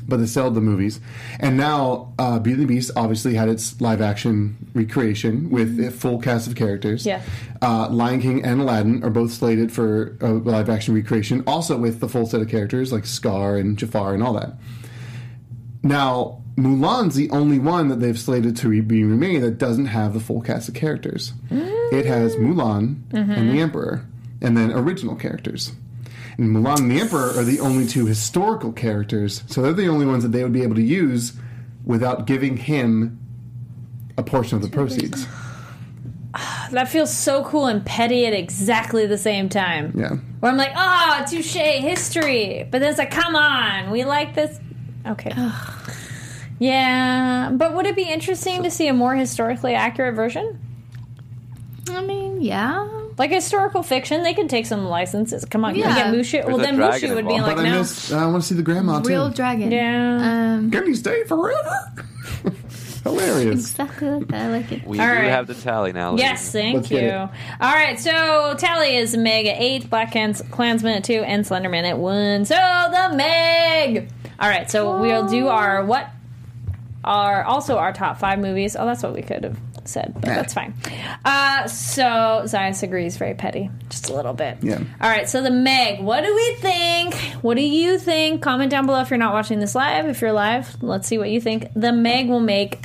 [0.10, 1.00] but they settled the movies.
[1.40, 5.92] And now uh, Beauty and the Beast obviously had its live action recreation with a
[5.92, 7.06] full cast of characters.
[7.06, 7.22] Yeah.
[7.62, 12.00] Uh, Lion King and Aladdin are both slated for a live action recreation, also with
[12.00, 14.54] the full set of characters like Scar and Jafar and all that.
[15.84, 20.14] Now, Mulan's the only one that they've slated to re- be remade that doesn't have
[20.14, 21.32] the full cast of characters.
[21.50, 24.06] It has Mulan and the Emperor,
[24.42, 25.72] and then original characters.
[26.40, 30.06] And Mulan and the Emperor are the only two historical characters, so they're the only
[30.06, 31.34] ones that they would be able to use
[31.84, 33.20] without giving him
[34.18, 35.28] a portion of the proceeds.
[36.72, 39.92] That feels so cool and petty at exactly the same time.
[39.98, 40.18] Yeah.
[40.40, 42.68] Where I'm like, ah, touche, history.
[42.70, 44.60] But then it's like, come on, we like this.
[45.08, 45.34] Okay.
[46.60, 50.60] yeah, but would it be interesting to see a more historically accurate version?
[51.90, 52.88] I mean, yeah.
[53.20, 55.46] Like historical fiction, they could take some licenses.
[55.46, 55.96] Come on, can we Yeah.
[55.96, 56.48] get Mushu?
[56.48, 57.48] Well, then dragon Mushu would be involved.
[57.48, 57.80] like, but I no.
[57.80, 58.12] miss.
[58.14, 59.10] I want to see the grandma too.
[59.10, 59.70] Real dragon.
[59.72, 60.54] Yeah.
[60.56, 61.94] Um, Can you stay forever?
[63.04, 63.72] Hilarious.
[63.72, 64.42] exactly like that.
[64.42, 64.86] I like it.
[64.86, 65.24] We All do right.
[65.30, 66.16] have the tally now.
[66.18, 67.10] Yes, thank Let's you.
[67.10, 67.30] All
[67.74, 71.98] right, so Tally is Meg at eight, Black Clans- Klansman at two, and Slenderman at
[71.98, 72.44] one.
[72.46, 74.10] So the Meg.
[74.40, 76.08] All right, so we'll do our what
[77.04, 78.76] are also our top five movies.
[78.78, 80.74] Oh, that's what we could have said, but that's fine.
[81.26, 84.58] Uh, so Zias agrees, very petty, just a little bit.
[84.62, 84.80] Yeah.
[85.02, 86.02] All right, so the Meg.
[86.02, 87.16] What do we think?
[87.42, 88.42] What do you think?
[88.42, 90.08] Comment down below if you're not watching this live.
[90.08, 91.68] If you're live, let's see what you think.
[91.76, 92.80] The Meg will make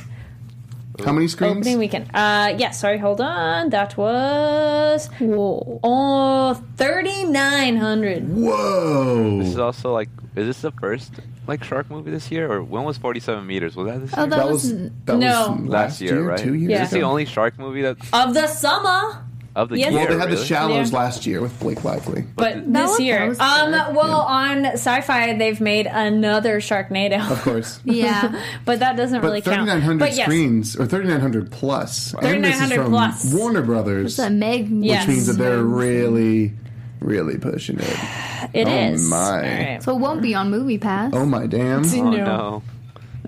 [1.03, 1.57] How many screens?
[1.57, 2.09] Opening weekend.
[2.13, 3.69] Uh, yeah, sorry, hold on.
[3.69, 8.29] That was oh, 3,900.
[8.29, 9.39] Whoa.
[9.39, 11.13] This is also like, is this the first
[11.47, 13.75] like shark movie this year, or when was Forty Seven Meters?
[13.75, 14.29] Was that this Oh, year?
[14.29, 15.57] that, That was, was that No.
[15.59, 16.39] was last year, right?
[16.39, 16.83] Two years Yeah.
[16.83, 19.24] Is this the only shark movie that Of the summer.
[19.55, 19.91] Of the Yes.
[19.91, 19.99] year?
[20.01, 20.43] Well, they had the?
[20.45, 20.97] Shallows Yeah.
[20.99, 22.25] last year with Blake Lively.
[22.35, 23.23] But That this year.
[23.39, 23.95] Um, good.
[23.95, 27.31] well, on sci fi, they've made another Sharknado.
[27.31, 27.79] Of course.
[27.85, 28.33] yeah.
[28.65, 29.55] but that doesn't But really count.
[29.67, 30.25] 3,900 But yes.
[30.25, 32.13] screens, or 3,900 plus.
[32.21, 33.33] and this is 3,900 from plus.
[33.33, 34.69] Warner Brothers, It's a Meg.
[34.69, 35.07] Yes.
[35.07, 36.53] which means that they're really,
[36.99, 37.97] really pushing it.
[38.53, 39.09] It Oh, is.
[39.09, 39.17] my.
[39.17, 39.83] All right.
[39.83, 41.11] So it won't be on Movie Pass.
[41.15, 41.83] Oh my damn!
[41.95, 42.63] Oh no.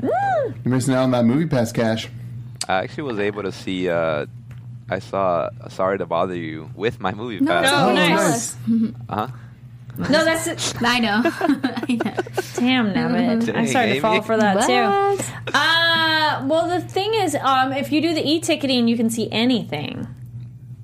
[0.03, 2.07] You're missing out on that movie pass cash.
[2.69, 3.89] I actually was able to see.
[3.89, 4.25] Uh,
[4.89, 7.69] I saw Sorry to Bother You with my movie No, pass.
[7.71, 8.55] Oh, Oh, nice.
[9.09, 9.27] Uh-huh.
[9.97, 10.73] No, that's it.
[10.81, 11.21] I know.
[11.25, 12.13] I know.
[12.55, 13.29] Damn, Navid.
[13.31, 15.51] I'm Dang, sorry to fall for that, too.
[15.53, 20.05] Uh, well, the thing is, um, if you do the e-ticketing, you can see anything,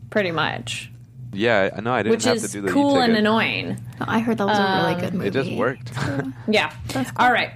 [0.10, 0.92] pretty much,
[1.32, 1.94] Yeah, I know.
[1.94, 3.20] I didn't which have to do the cool and e-ticket.
[3.20, 3.78] annoying.
[4.02, 5.28] I heard that was a really good movie.
[5.28, 5.92] It just worked.
[6.48, 6.74] Yeah.
[6.88, 7.26] That's cool.
[7.26, 7.52] All right.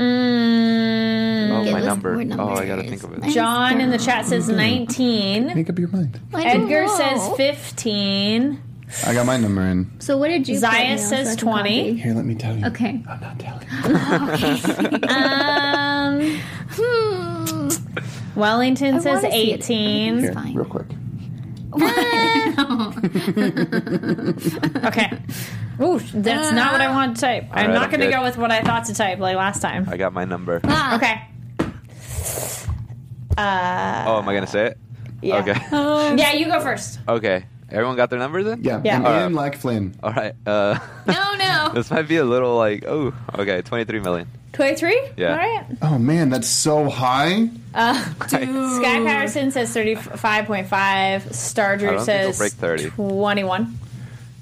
[0.00, 2.14] Mm, oh, my number.
[2.40, 3.24] Oh, I gotta think of it?
[3.24, 3.32] it.
[3.34, 5.46] John in the chat says 19.
[5.48, 6.18] Make up your mind.
[6.32, 6.96] I don't Edgar know.
[6.96, 8.62] says 15.
[9.06, 9.90] I got my number in.
[10.00, 10.54] So what did you?
[10.56, 11.68] put Zaya down so says I can 20.
[11.68, 12.00] copy?
[12.00, 12.66] Here, let me tell you.
[12.66, 13.02] Okay.
[13.08, 13.66] I'm not telling.
[15.10, 16.40] Um,
[16.72, 17.68] Hmm.
[18.38, 19.60] Wellington I says wanna see it.
[19.60, 20.18] 18.
[20.20, 20.54] Here, fine.
[20.54, 20.86] real quick.
[24.84, 25.10] Okay.
[25.80, 27.44] Ooh, that's not what I want to type.
[27.52, 28.12] I'm right, not I'm going to good.
[28.14, 29.86] go with what I thought to type like last time.
[29.88, 30.60] I got my number.
[30.64, 30.96] Ah.
[30.96, 31.22] Okay.
[33.38, 34.78] Uh, Oh, am I gonna say it?
[35.22, 35.36] yeah.
[35.38, 35.54] Okay.
[36.16, 36.98] Yeah, you go first.
[37.08, 37.44] okay.
[37.70, 38.62] Everyone got their numbers in?
[38.64, 38.96] Yeah, Yeah.
[38.96, 39.22] and All right.
[39.22, 39.94] Ian like Flynn.
[40.02, 40.34] All right.
[40.46, 41.70] Uh, No, no.
[41.74, 44.28] this might be a little like oh okay, 23 million.
[44.52, 45.00] 23?
[45.16, 45.30] Yeah.
[45.30, 45.66] All right.
[45.82, 47.48] Oh man, that's so high.
[47.72, 48.44] Sky
[49.04, 50.72] Patterson says 35.5.
[50.72, 52.90] I Starger says it'll break 30.
[52.90, 53.78] 21.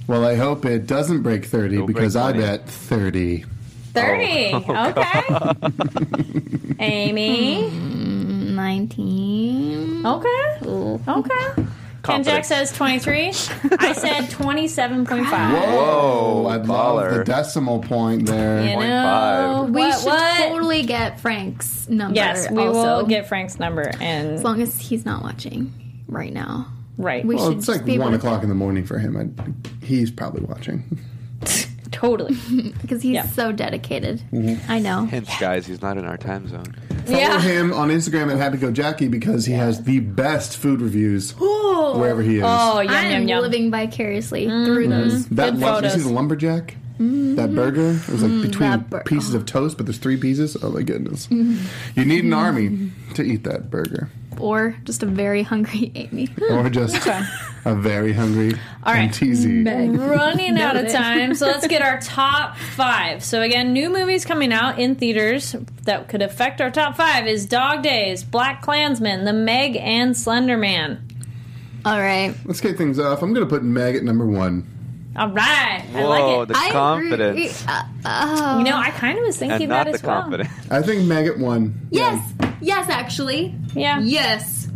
[0.06, 3.44] Well, I hope it doesn't break 30 It'll break because I bet 30.
[3.92, 4.50] 30.
[4.54, 4.88] Oh.
[5.68, 6.74] okay.
[6.80, 7.68] Amy.
[8.58, 10.04] Nineteen.
[10.06, 10.58] Okay.
[11.06, 11.66] Okay.
[12.08, 12.70] Ken Jack Confidence.
[12.70, 13.26] says 23.
[13.78, 15.16] I said 27.5.
[15.30, 17.18] Whoa, I love baller.
[17.18, 18.64] the decimal point there.
[18.64, 19.02] You know,
[19.64, 19.70] five.
[19.70, 20.38] We what, should what?
[20.48, 22.14] totally get Frank's number.
[22.16, 25.72] Yes, we also, will get Frank's number and as long as he's not watching
[26.08, 26.66] right now.
[26.96, 27.24] right.
[27.24, 28.98] We Well, should it's just like be able one to- o'clock in the morning for
[28.98, 29.16] him.
[29.16, 30.98] I, he's probably watching.
[31.92, 32.34] totally.
[32.82, 33.26] because he's Yeah.
[33.26, 34.22] so dedicated.
[34.32, 34.70] Mm-hmm.
[34.70, 35.04] I know.
[35.04, 36.74] Hence, guys, he's not in our time zone.
[37.06, 37.40] Follow Yeah.
[37.40, 42.22] him on Instagram at Happy Go Jackie because he has the best food reviews wherever
[42.22, 42.44] he is.
[42.46, 43.42] Oh, yum, I'm yum, yum.
[43.42, 44.64] living vicariously mm-hmm.
[44.66, 45.26] through those.
[45.28, 46.04] that good lunch, you see photos.
[46.04, 46.76] the lumberjack?
[46.98, 47.36] Mm-hmm.
[47.36, 47.90] That burger?
[47.90, 48.42] It was like mm-hmm.
[48.42, 49.44] between that bur- pieces of oh.
[49.44, 50.56] toast, but there's three pieces.
[50.60, 51.28] Oh my goodness!
[51.30, 56.28] You need an army to eat that burger, Or just a very hungry Amy.
[56.50, 56.96] or just
[57.64, 58.52] a very hungry
[58.84, 59.10] All right.
[59.10, 59.98] MTZ.
[59.98, 63.22] Running out of time, so let's get our top five.
[63.24, 67.46] So again, new movies coming out in theaters that could affect our top five is
[67.46, 71.06] Dog Days, Black Klansman, The Meg, and Slender Man.
[71.84, 72.34] All right.
[72.44, 73.22] Let's kick things off.
[73.22, 74.66] I'm going to put Meg at number one.
[75.16, 75.84] All right.
[75.94, 76.52] I Whoa, like it.
[76.52, 77.62] the I confidence.
[77.62, 77.72] Agree.
[77.74, 78.58] Uh, oh.
[78.58, 80.22] You know, I kind of was thinking and not that the as well.
[80.22, 80.50] confidence.
[80.70, 81.88] I think Maggot won.
[81.90, 82.32] Yes.
[82.60, 83.54] Yes, actually.
[83.74, 84.00] Yeah.
[84.00, 84.68] Yes.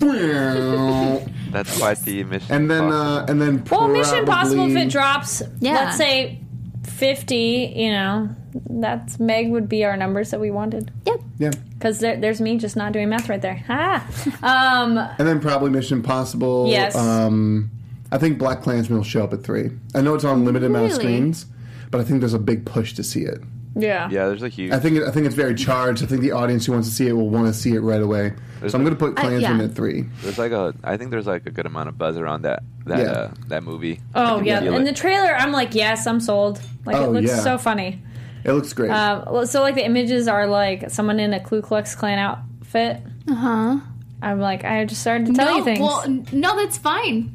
[1.54, 2.52] and That's quite the mission.
[2.54, 5.74] And then uh, and then Well, Mission Impossible, if it drops, Yeah.
[5.74, 6.40] let's say
[6.84, 8.28] 50, you know,
[8.70, 10.90] that's Meg would be our numbers that we wanted.
[11.06, 11.20] Yep.
[11.38, 13.64] yeah, Because there, there's me just not doing math right there.
[13.68, 14.06] Ah.
[14.42, 16.66] Um, and then probably Mission Impossible.
[16.68, 16.94] Yes.
[16.96, 17.70] Um,
[18.10, 19.70] I think Black Klansman will show up at three.
[19.94, 21.04] I know it's on limited amount of Really?
[21.04, 21.46] screens,
[21.90, 23.40] but I think there's a big push to see it.
[23.74, 24.08] Yeah.
[24.10, 24.72] yeah, there's a huge.
[24.72, 26.02] I think it, I think it's very charged.
[26.02, 28.02] I think the audience who wants to see it will want to see it right
[28.02, 28.32] away.
[28.60, 29.64] There's so I'm a- going to put Uh, Klansman yeah.
[29.64, 30.02] at three.
[30.22, 30.74] There's like a.
[30.84, 33.04] I think there's like a good amount of buzz around that that Yeah.
[33.12, 34.00] uh, that movie.
[34.14, 34.60] Oh, yeah.
[34.60, 34.84] feel In it.
[34.86, 36.60] the trailer, I'm like, yes, I'm sold.
[36.84, 37.40] Like, it Oh, looks yeah.
[37.40, 38.00] so funny.
[38.44, 38.90] It looks great.
[38.90, 43.00] Um, well, so, like, the images are like someone in a Ku Klux Klan outfit.
[43.28, 43.76] Uh huh.
[44.20, 45.80] I'm like, I just started to tell no, you things.
[45.80, 47.32] Well, no, that's fine.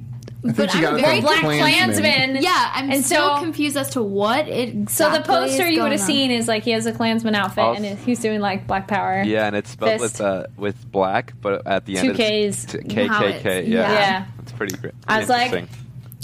[0.49, 1.59] I think but you I'm got very Black Klansman.
[1.59, 2.43] Klansman.
[2.43, 4.89] Yeah, I'm And still so- confused as to what it.
[4.89, 7.63] So the poster is you would have seen is like he has a Klansman outfit
[7.63, 9.23] Also- and he's doing like Black Power.
[9.23, 10.19] Yeah, and it's spelled Fist.
[10.19, 12.19] with uh, with black, but at the Two end Ks.
[12.63, 13.29] it's t- KKK.
[13.29, 13.91] it's- Yeah.
[13.91, 14.25] Yeah.
[14.41, 14.93] it's pretty great.
[15.07, 15.67] I was like-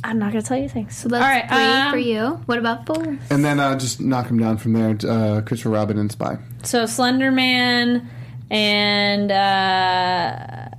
[0.06, 0.98] I'm not gonna tell you things.
[0.98, 2.42] So that's All right, three um, for you.
[2.46, 3.18] What about four?
[3.30, 4.98] And then uh, just knock him down from there.
[5.10, 6.38] Uh, Christopher Robin and Spy.
[6.64, 8.10] So Slender Man
[8.52, 10.76] and uh,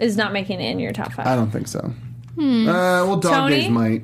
[0.00, 1.26] is not making it in your top five.
[1.28, 1.92] I don't think so.
[2.38, 3.56] Uh, well, Dog Tony?
[3.62, 4.02] Days might.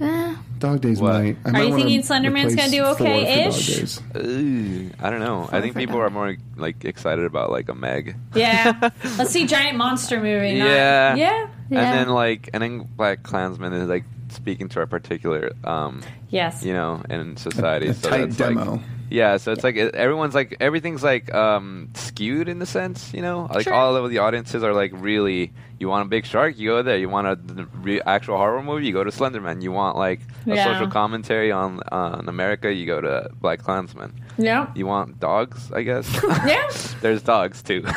[0.00, 1.12] Eh, Dog Days What?
[1.14, 1.36] might.
[1.44, 3.66] I Are might you wanna thinking Slenderman's gonna do four for okay-ish?
[3.66, 4.02] Dog Days.
[4.16, 5.48] Ooh, I don't know.
[5.52, 6.02] I think people dog.
[6.06, 8.16] are more like excited about like a Meg.
[8.34, 10.58] Yeah, let's see giant monster movie.
[10.58, 11.14] not- Yeah.
[11.16, 11.80] yeah, Yeah.
[11.92, 16.64] And then like, and then Black Klansman is like speaking to a particular, um, yes.
[16.64, 17.88] you know, in society.
[17.88, 18.80] A so tight that's, like- demo.
[19.14, 23.48] Yeah, so it's like everyone's like everything's like um, skewed in the sense, you know,
[23.54, 23.72] like Sure.
[23.74, 25.52] all of the audiences are like really.
[25.80, 26.96] You want a big shark, you go there.
[26.96, 29.60] You want a re- actual horror movie, you go to Slenderman.
[29.60, 30.64] You want like a Yeah.
[30.64, 34.12] social commentary on on America, you go to Black Klansman.
[34.38, 34.68] Yeah.
[34.74, 36.06] You want dogs, I guess.
[36.46, 36.68] Yeah.
[37.02, 37.82] There's dogs too.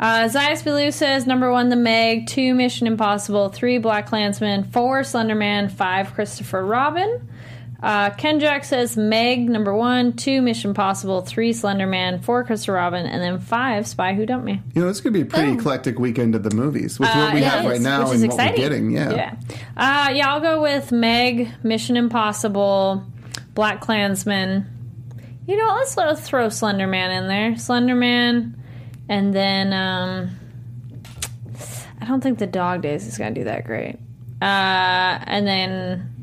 [0.00, 5.00] Uh, Zayas Bilou says number one, The Meg, two, Mission Impossible, three, Black Klansman, four,
[5.02, 7.28] Slenderman, five, Christopher Robin.
[7.82, 13.04] Uh, Ken Jack says Meg, number one, two, Mission Impossible, three, Slenderman, four, Christopher Robin,
[13.04, 14.62] and then five, Spy Who Dumped Me.
[14.74, 17.34] You know, it's going to be a pretty eclectic weekend of the movies with what
[17.34, 18.90] we Uh, have it right now which is and what we're getting.
[18.90, 19.10] Yeah.
[19.12, 19.34] Yeah.
[19.76, 23.04] Uh, yeah, I'll go with Meg, Mission Impossible,
[23.54, 24.66] Black Klansman.
[25.46, 27.50] You know, let's let's throw Slenderman in there.
[27.52, 28.54] Slenderman,
[29.10, 30.30] and then um,
[32.00, 33.98] I don't think the Dog Days is going to do that great.
[34.40, 36.13] Uh, and then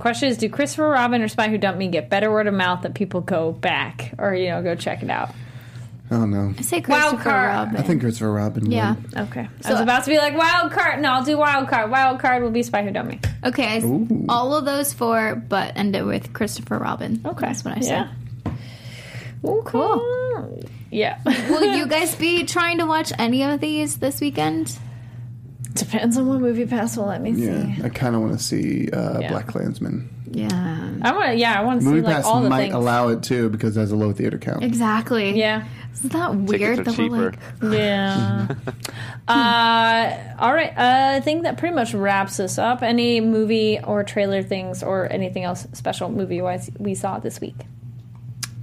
[0.00, 2.82] question is, do Christopher Robin or Spy Who Dumped Me get better word of mouth
[2.82, 5.30] that people go back or you know go check it out?
[6.12, 6.52] Oh no.
[6.58, 6.84] I say Wild
[7.18, 7.48] Christopher card.
[7.48, 7.76] Robin.
[7.76, 8.68] I think Christopher Robin.
[8.70, 8.96] yeah.
[8.96, 9.16] Would.
[9.28, 11.00] Okay, I So- was about to be like wild card.
[11.00, 11.88] No, I'll do wild card.
[11.90, 13.20] Wild card will be Spy Who Dumped Me.
[13.44, 13.64] Okay.
[13.64, 14.26] I s- Ooh.
[14.28, 17.20] all of those four, but end it with Christopher Robin.
[17.24, 18.08] Okay, That's what I said.
[18.44, 18.52] Yeah.
[19.64, 20.60] Cool.
[20.90, 21.18] Yeah.
[21.24, 24.76] Will you guys be trying to watch any of these this weekend?
[25.74, 27.44] Depends on what movie pass will let me see.
[27.44, 27.76] Yeah.
[27.84, 29.28] I kind of want to see uh, Yeah.
[29.30, 30.08] Black Klansman.
[30.32, 30.48] Yeah.
[31.02, 31.34] I want to.
[31.36, 32.74] Yeah, I want to see Movie like Pass all the might things.
[32.74, 34.62] allow it too because it has a low theater count.
[34.62, 35.36] Exactly.
[35.38, 35.64] yeah.
[35.92, 36.78] Isn't that Tickets weird?
[36.78, 37.34] are that we're cheaper.
[37.62, 38.46] like, Yeah.
[39.28, 40.70] uh, all right.
[40.76, 42.82] Uh, I think that pretty much wraps us up.
[42.82, 47.56] Any movie or trailer things or anything else special movie wise we saw this week?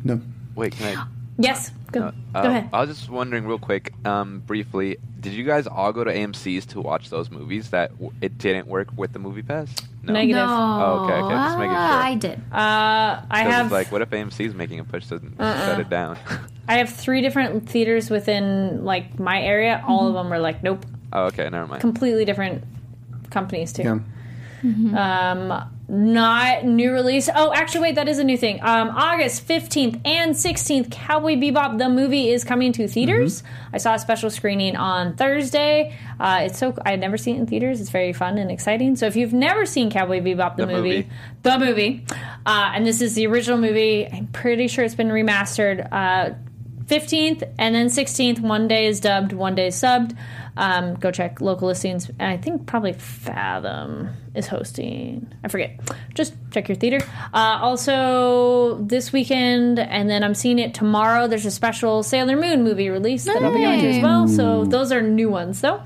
[0.04, 0.22] No.
[0.56, 1.06] Wait, can I?
[1.38, 1.72] Yes.
[1.92, 2.70] Go, Uh, go uh, ahead.
[2.74, 6.66] I was just wondering, real quick, um, briefly, did you guys all go to AMC's
[6.68, 9.74] to watch those movies that w- it didn't work with the movie pass?
[10.04, 10.14] No.
[10.14, 10.46] Negative.
[10.48, 10.78] no.
[10.80, 12.02] Oh, okay, okay, just making Ah, sure.
[12.04, 12.40] I did.
[12.52, 15.66] Uh, I 'Cause have like, what if AMC's making a push to Uh-uh.
[15.66, 16.18] shut it down?
[16.68, 19.84] I have three different theaters within like my area.
[19.88, 21.82] All of them were like, nope, oh, okay, never mind.
[21.82, 22.64] completely different
[23.30, 24.02] companies too.
[24.64, 25.32] Yeah.
[25.32, 27.30] Um, not new release.
[27.34, 28.60] Oh, actually, wait, that is a new thing.
[28.62, 33.42] Um, August 15th and 16th, Cowboy Bebop, the movie, is coming to theaters.
[33.72, 35.96] I saw a special screening on Thursday.
[36.20, 37.80] Uh, it's so, I had never seen it in theaters.
[37.80, 38.96] It's very fun and exciting.
[38.98, 41.10] So if you've never seen Cowboy Bebop, the, The movie, movie.
[41.44, 42.06] the movie,
[42.46, 45.88] uh, and this is the original movie, I'm pretty sure it's been remastered.
[45.92, 46.34] Uh,
[46.88, 50.18] 15th and then 16th, one day is dubbed, one day is subbed.
[50.56, 52.10] Um, go check local listings.
[52.10, 55.32] And I think probably Fathom is hosting.
[55.44, 55.80] I forget.
[56.14, 57.00] Just check your theater.
[57.34, 61.28] Uh, also, this weekend, and then I'm seeing it tomorrow.
[61.28, 64.28] There's a special Sailor Moon movie release that I'll be going to as well.
[64.28, 65.84] So those are new ones, though.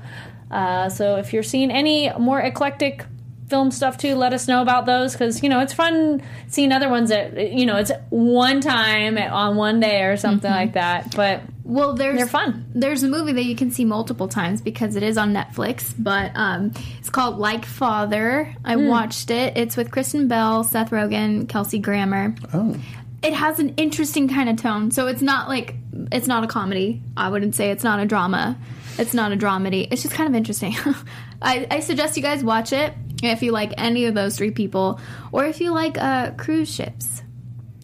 [0.50, 3.06] Uh, so if you're seeing any more eclectic
[3.52, 6.88] film stuff too, let us know about those because you know it's fun seeing other
[6.88, 11.14] ones that you know it's one time on one day or something like that.
[11.14, 12.64] But Well, there's They're fun.
[12.74, 16.32] There's a movie that you can see multiple times because it is on Netflix, but
[16.34, 18.54] um, it's called Like Father.
[18.64, 18.88] I Hmm.
[18.88, 19.56] watched it.
[19.58, 22.34] It's with Kristen Bell, Seth Rogen, Kelsey Grammer.
[22.54, 22.74] Oh.
[23.22, 25.74] It has an interesting kind of tone, so it's not like
[26.10, 27.02] it's not a comedy.
[27.18, 28.56] I wouldn't say it's not a drama.
[28.98, 29.88] It's not a dramedy.
[29.90, 30.74] It's just kind of interesting.
[31.42, 32.92] I, I suggest you guys watch it
[33.30, 35.00] if you like any of those three people,
[35.30, 37.22] or if you like uh, cruise ships.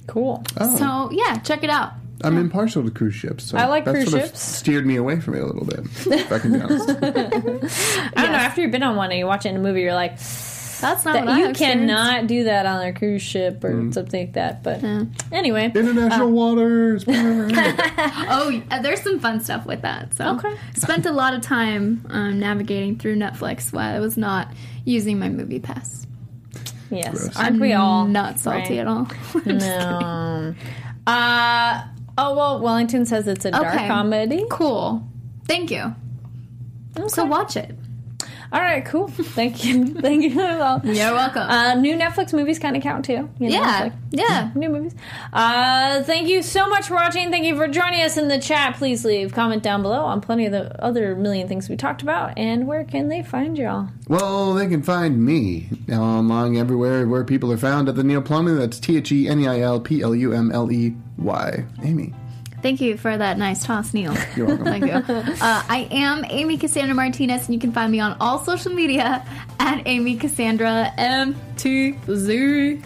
[0.06, 0.42] Cool.
[0.58, 0.76] Oh.
[0.76, 1.92] So yeah, check it out.
[2.24, 3.44] I'm impartial to cruise ships.
[3.44, 4.40] So I like that cruise sort of ships.
[4.42, 6.88] steered me away from it a little bit, if I can be honest.
[6.90, 8.38] I don't know.
[8.38, 10.18] After you've been on one and you watch it in a movie, you're like,
[10.80, 14.20] That's not that, what I you cannot do that on a cruise ship or something
[14.26, 14.62] like that.
[14.62, 14.82] But
[15.32, 17.04] anyway, International waters.
[17.08, 20.14] Oh, yeah, there's some fun stuff with that.
[20.14, 20.54] So, Okay.
[20.76, 24.52] spent a lot of time um, navigating through Netflix while I was not
[24.84, 26.06] using my movie pass.
[26.90, 27.36] yes, Gross.
[27.36, 28.80] aren't we all Not salty right?
[28.80, 29.08] at all.
[29.46, 30.54] No.
[31.06, 31.82] Uh,
[32.18, 33.86] oh well, Wellington says it's a dark Okay.
[33.88, 34.44] comedy.
[34.50, 35.06] Cool.
[35.46, 35.94] Thank you.
[37.08, 37.77] So watch it.
[38.50, 39.08] All right, cool.
[39.08, 39.86] Thank you.
[40.00, 40.36] Thank you.
[40.58, 41.42] Well, You're welcome.
[41.42, 43.28] Uh, new Netflix movies kind of count too.
[43.38, 44.50] You know, Yeah, like yeah.
[44.56, 44.94] New movies.
[45.32, 47.30] Uh, thank you so much for watching.
[47.30, 48.76] Thank you for joining us in the chat.
[48.76, 52.36] Please leave comment down below on plenty of the other million things we talked about.
[52.38, 53.88] And where can they find y'all?
[54.08, 58.54] Well, they can find me among everywhere where people are found at the Neil Plumley.
[58.54, 61.64] That's T H E N E I L P L U M L E Y.
[61.82, 62.14] Amy.
[62.68, 64.14] Thank you for that nice toss, Neil.
[64.36, 64.66] You're welcome.
[64.66, 64.92] Thank you.
[64.92, 69.24] Uh, I am Amy Cassandra Martinez, and you can find me on all social media
[69.58, 72.84] at Amy Cassandra MTZ.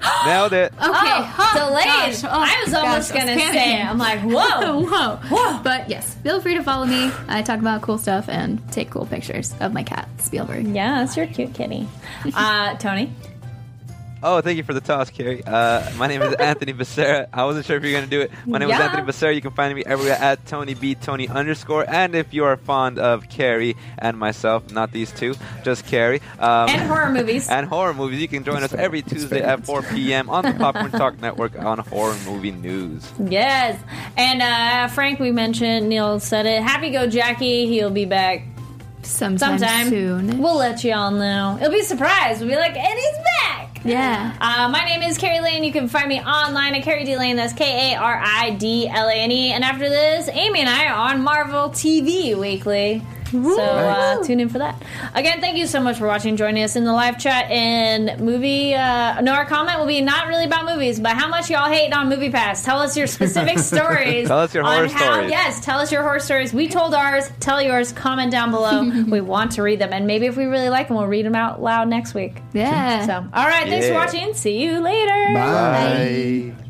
[0.26, 0.72] Nailed it.
[0.72, 1.84] Okay, Oh, delayed.
[1.84, 2.24] gosh.
[2.24, 4.80] Oh, I was almost gosh, I gonna say I'm like, whoa.
[4.84, 5.60] whoa, whoa.
[5.62, 7.12] But yes, feel free to follow me.
[7.28, 10.66] I talk about cool stuff and take cool pictures of my cat, Spielberg.
[10.66, 11.86] Yeah, that's your cute kitty.
[12.34, 13.12] Uh, Tony.
[14.22, 15.42] Oh, thank you for the toss, Kari.
[15.44, 17.26] Uh, my name is Anthony Becerra.
[17.32, 18.30] I wasn't sure if you were going to do it.
[18.46, 19.34] My name is Anthony Becerra.
[19.34, 21.88] You can find me everywhere at Tony B Tony underscore.
[21.88, 26.20] And if you are fond of Kari and myself, not these two, just Kari.
[26.38, 27.48] Um, And horror movies.
[27.48, 28.20] and horror movies.
[28.20, 30.28] You can join us every Tuesday at 4 p.m.
[30.28, 33.10] on the Popcorn Talk Network on Horror Movie News.
[33.18, 33.80] Yes.
[34.18, 36.62] And uh, Frank, we mentioned, Neil said it.
[36.62, 37.66] Happy Go Jackie.
[37.68, 38.42] He'll be back
[39.02, 39.88] Sometime, sometime.
[39.88, 40.38] soon.
[40.42, 41.56] We'll let y'all know.
[41.58, 42.40] It'll be a surprise.
[42.40, 43.26] We'll be like, and he's back.
[43.84, 44.36] Yeah.
[44.40, 45.64] Uh, my name is Kari Lane.
[45.64, 47.36] You can find me online at Kari D Lane.
[47.36, 49.52] That's K A R I D L A N E.
[49.52, 53.02] And after this, Amy and I are on Marvel TV weekly.
[53.30, 54.82] So uh, tune in for that.
[55.14, 57.50] Again, thank you so much for watching, joining us in the live chat.
[57.50, 61.50] And movie, uh, no, our comment will be not really about movies, but how much
[61.50, 62.64] y'all hate on Movie Pass.
[62.64, 64.28] Tell us your specific stories.
[64.28, 65.30] Tell us your horror how- stories.
[65.30, 66.52] Yes, tell us your horror stories.
[66.52, 67.30] We told ours.
[67.40, 67.92] Tell yours.
[67.92, 68.82] Comment down below.
[69.08, 71.34] we want to read them, and maybe if we really like them, we'll read them
[71.34, 72.36] out loud next week.
[72.52, 73.06] Yeah.
[73.06, 74.34] So, all right, thanks for watching.
[74.34, 75.34] See you later.
[75.34, 76.69] Bye.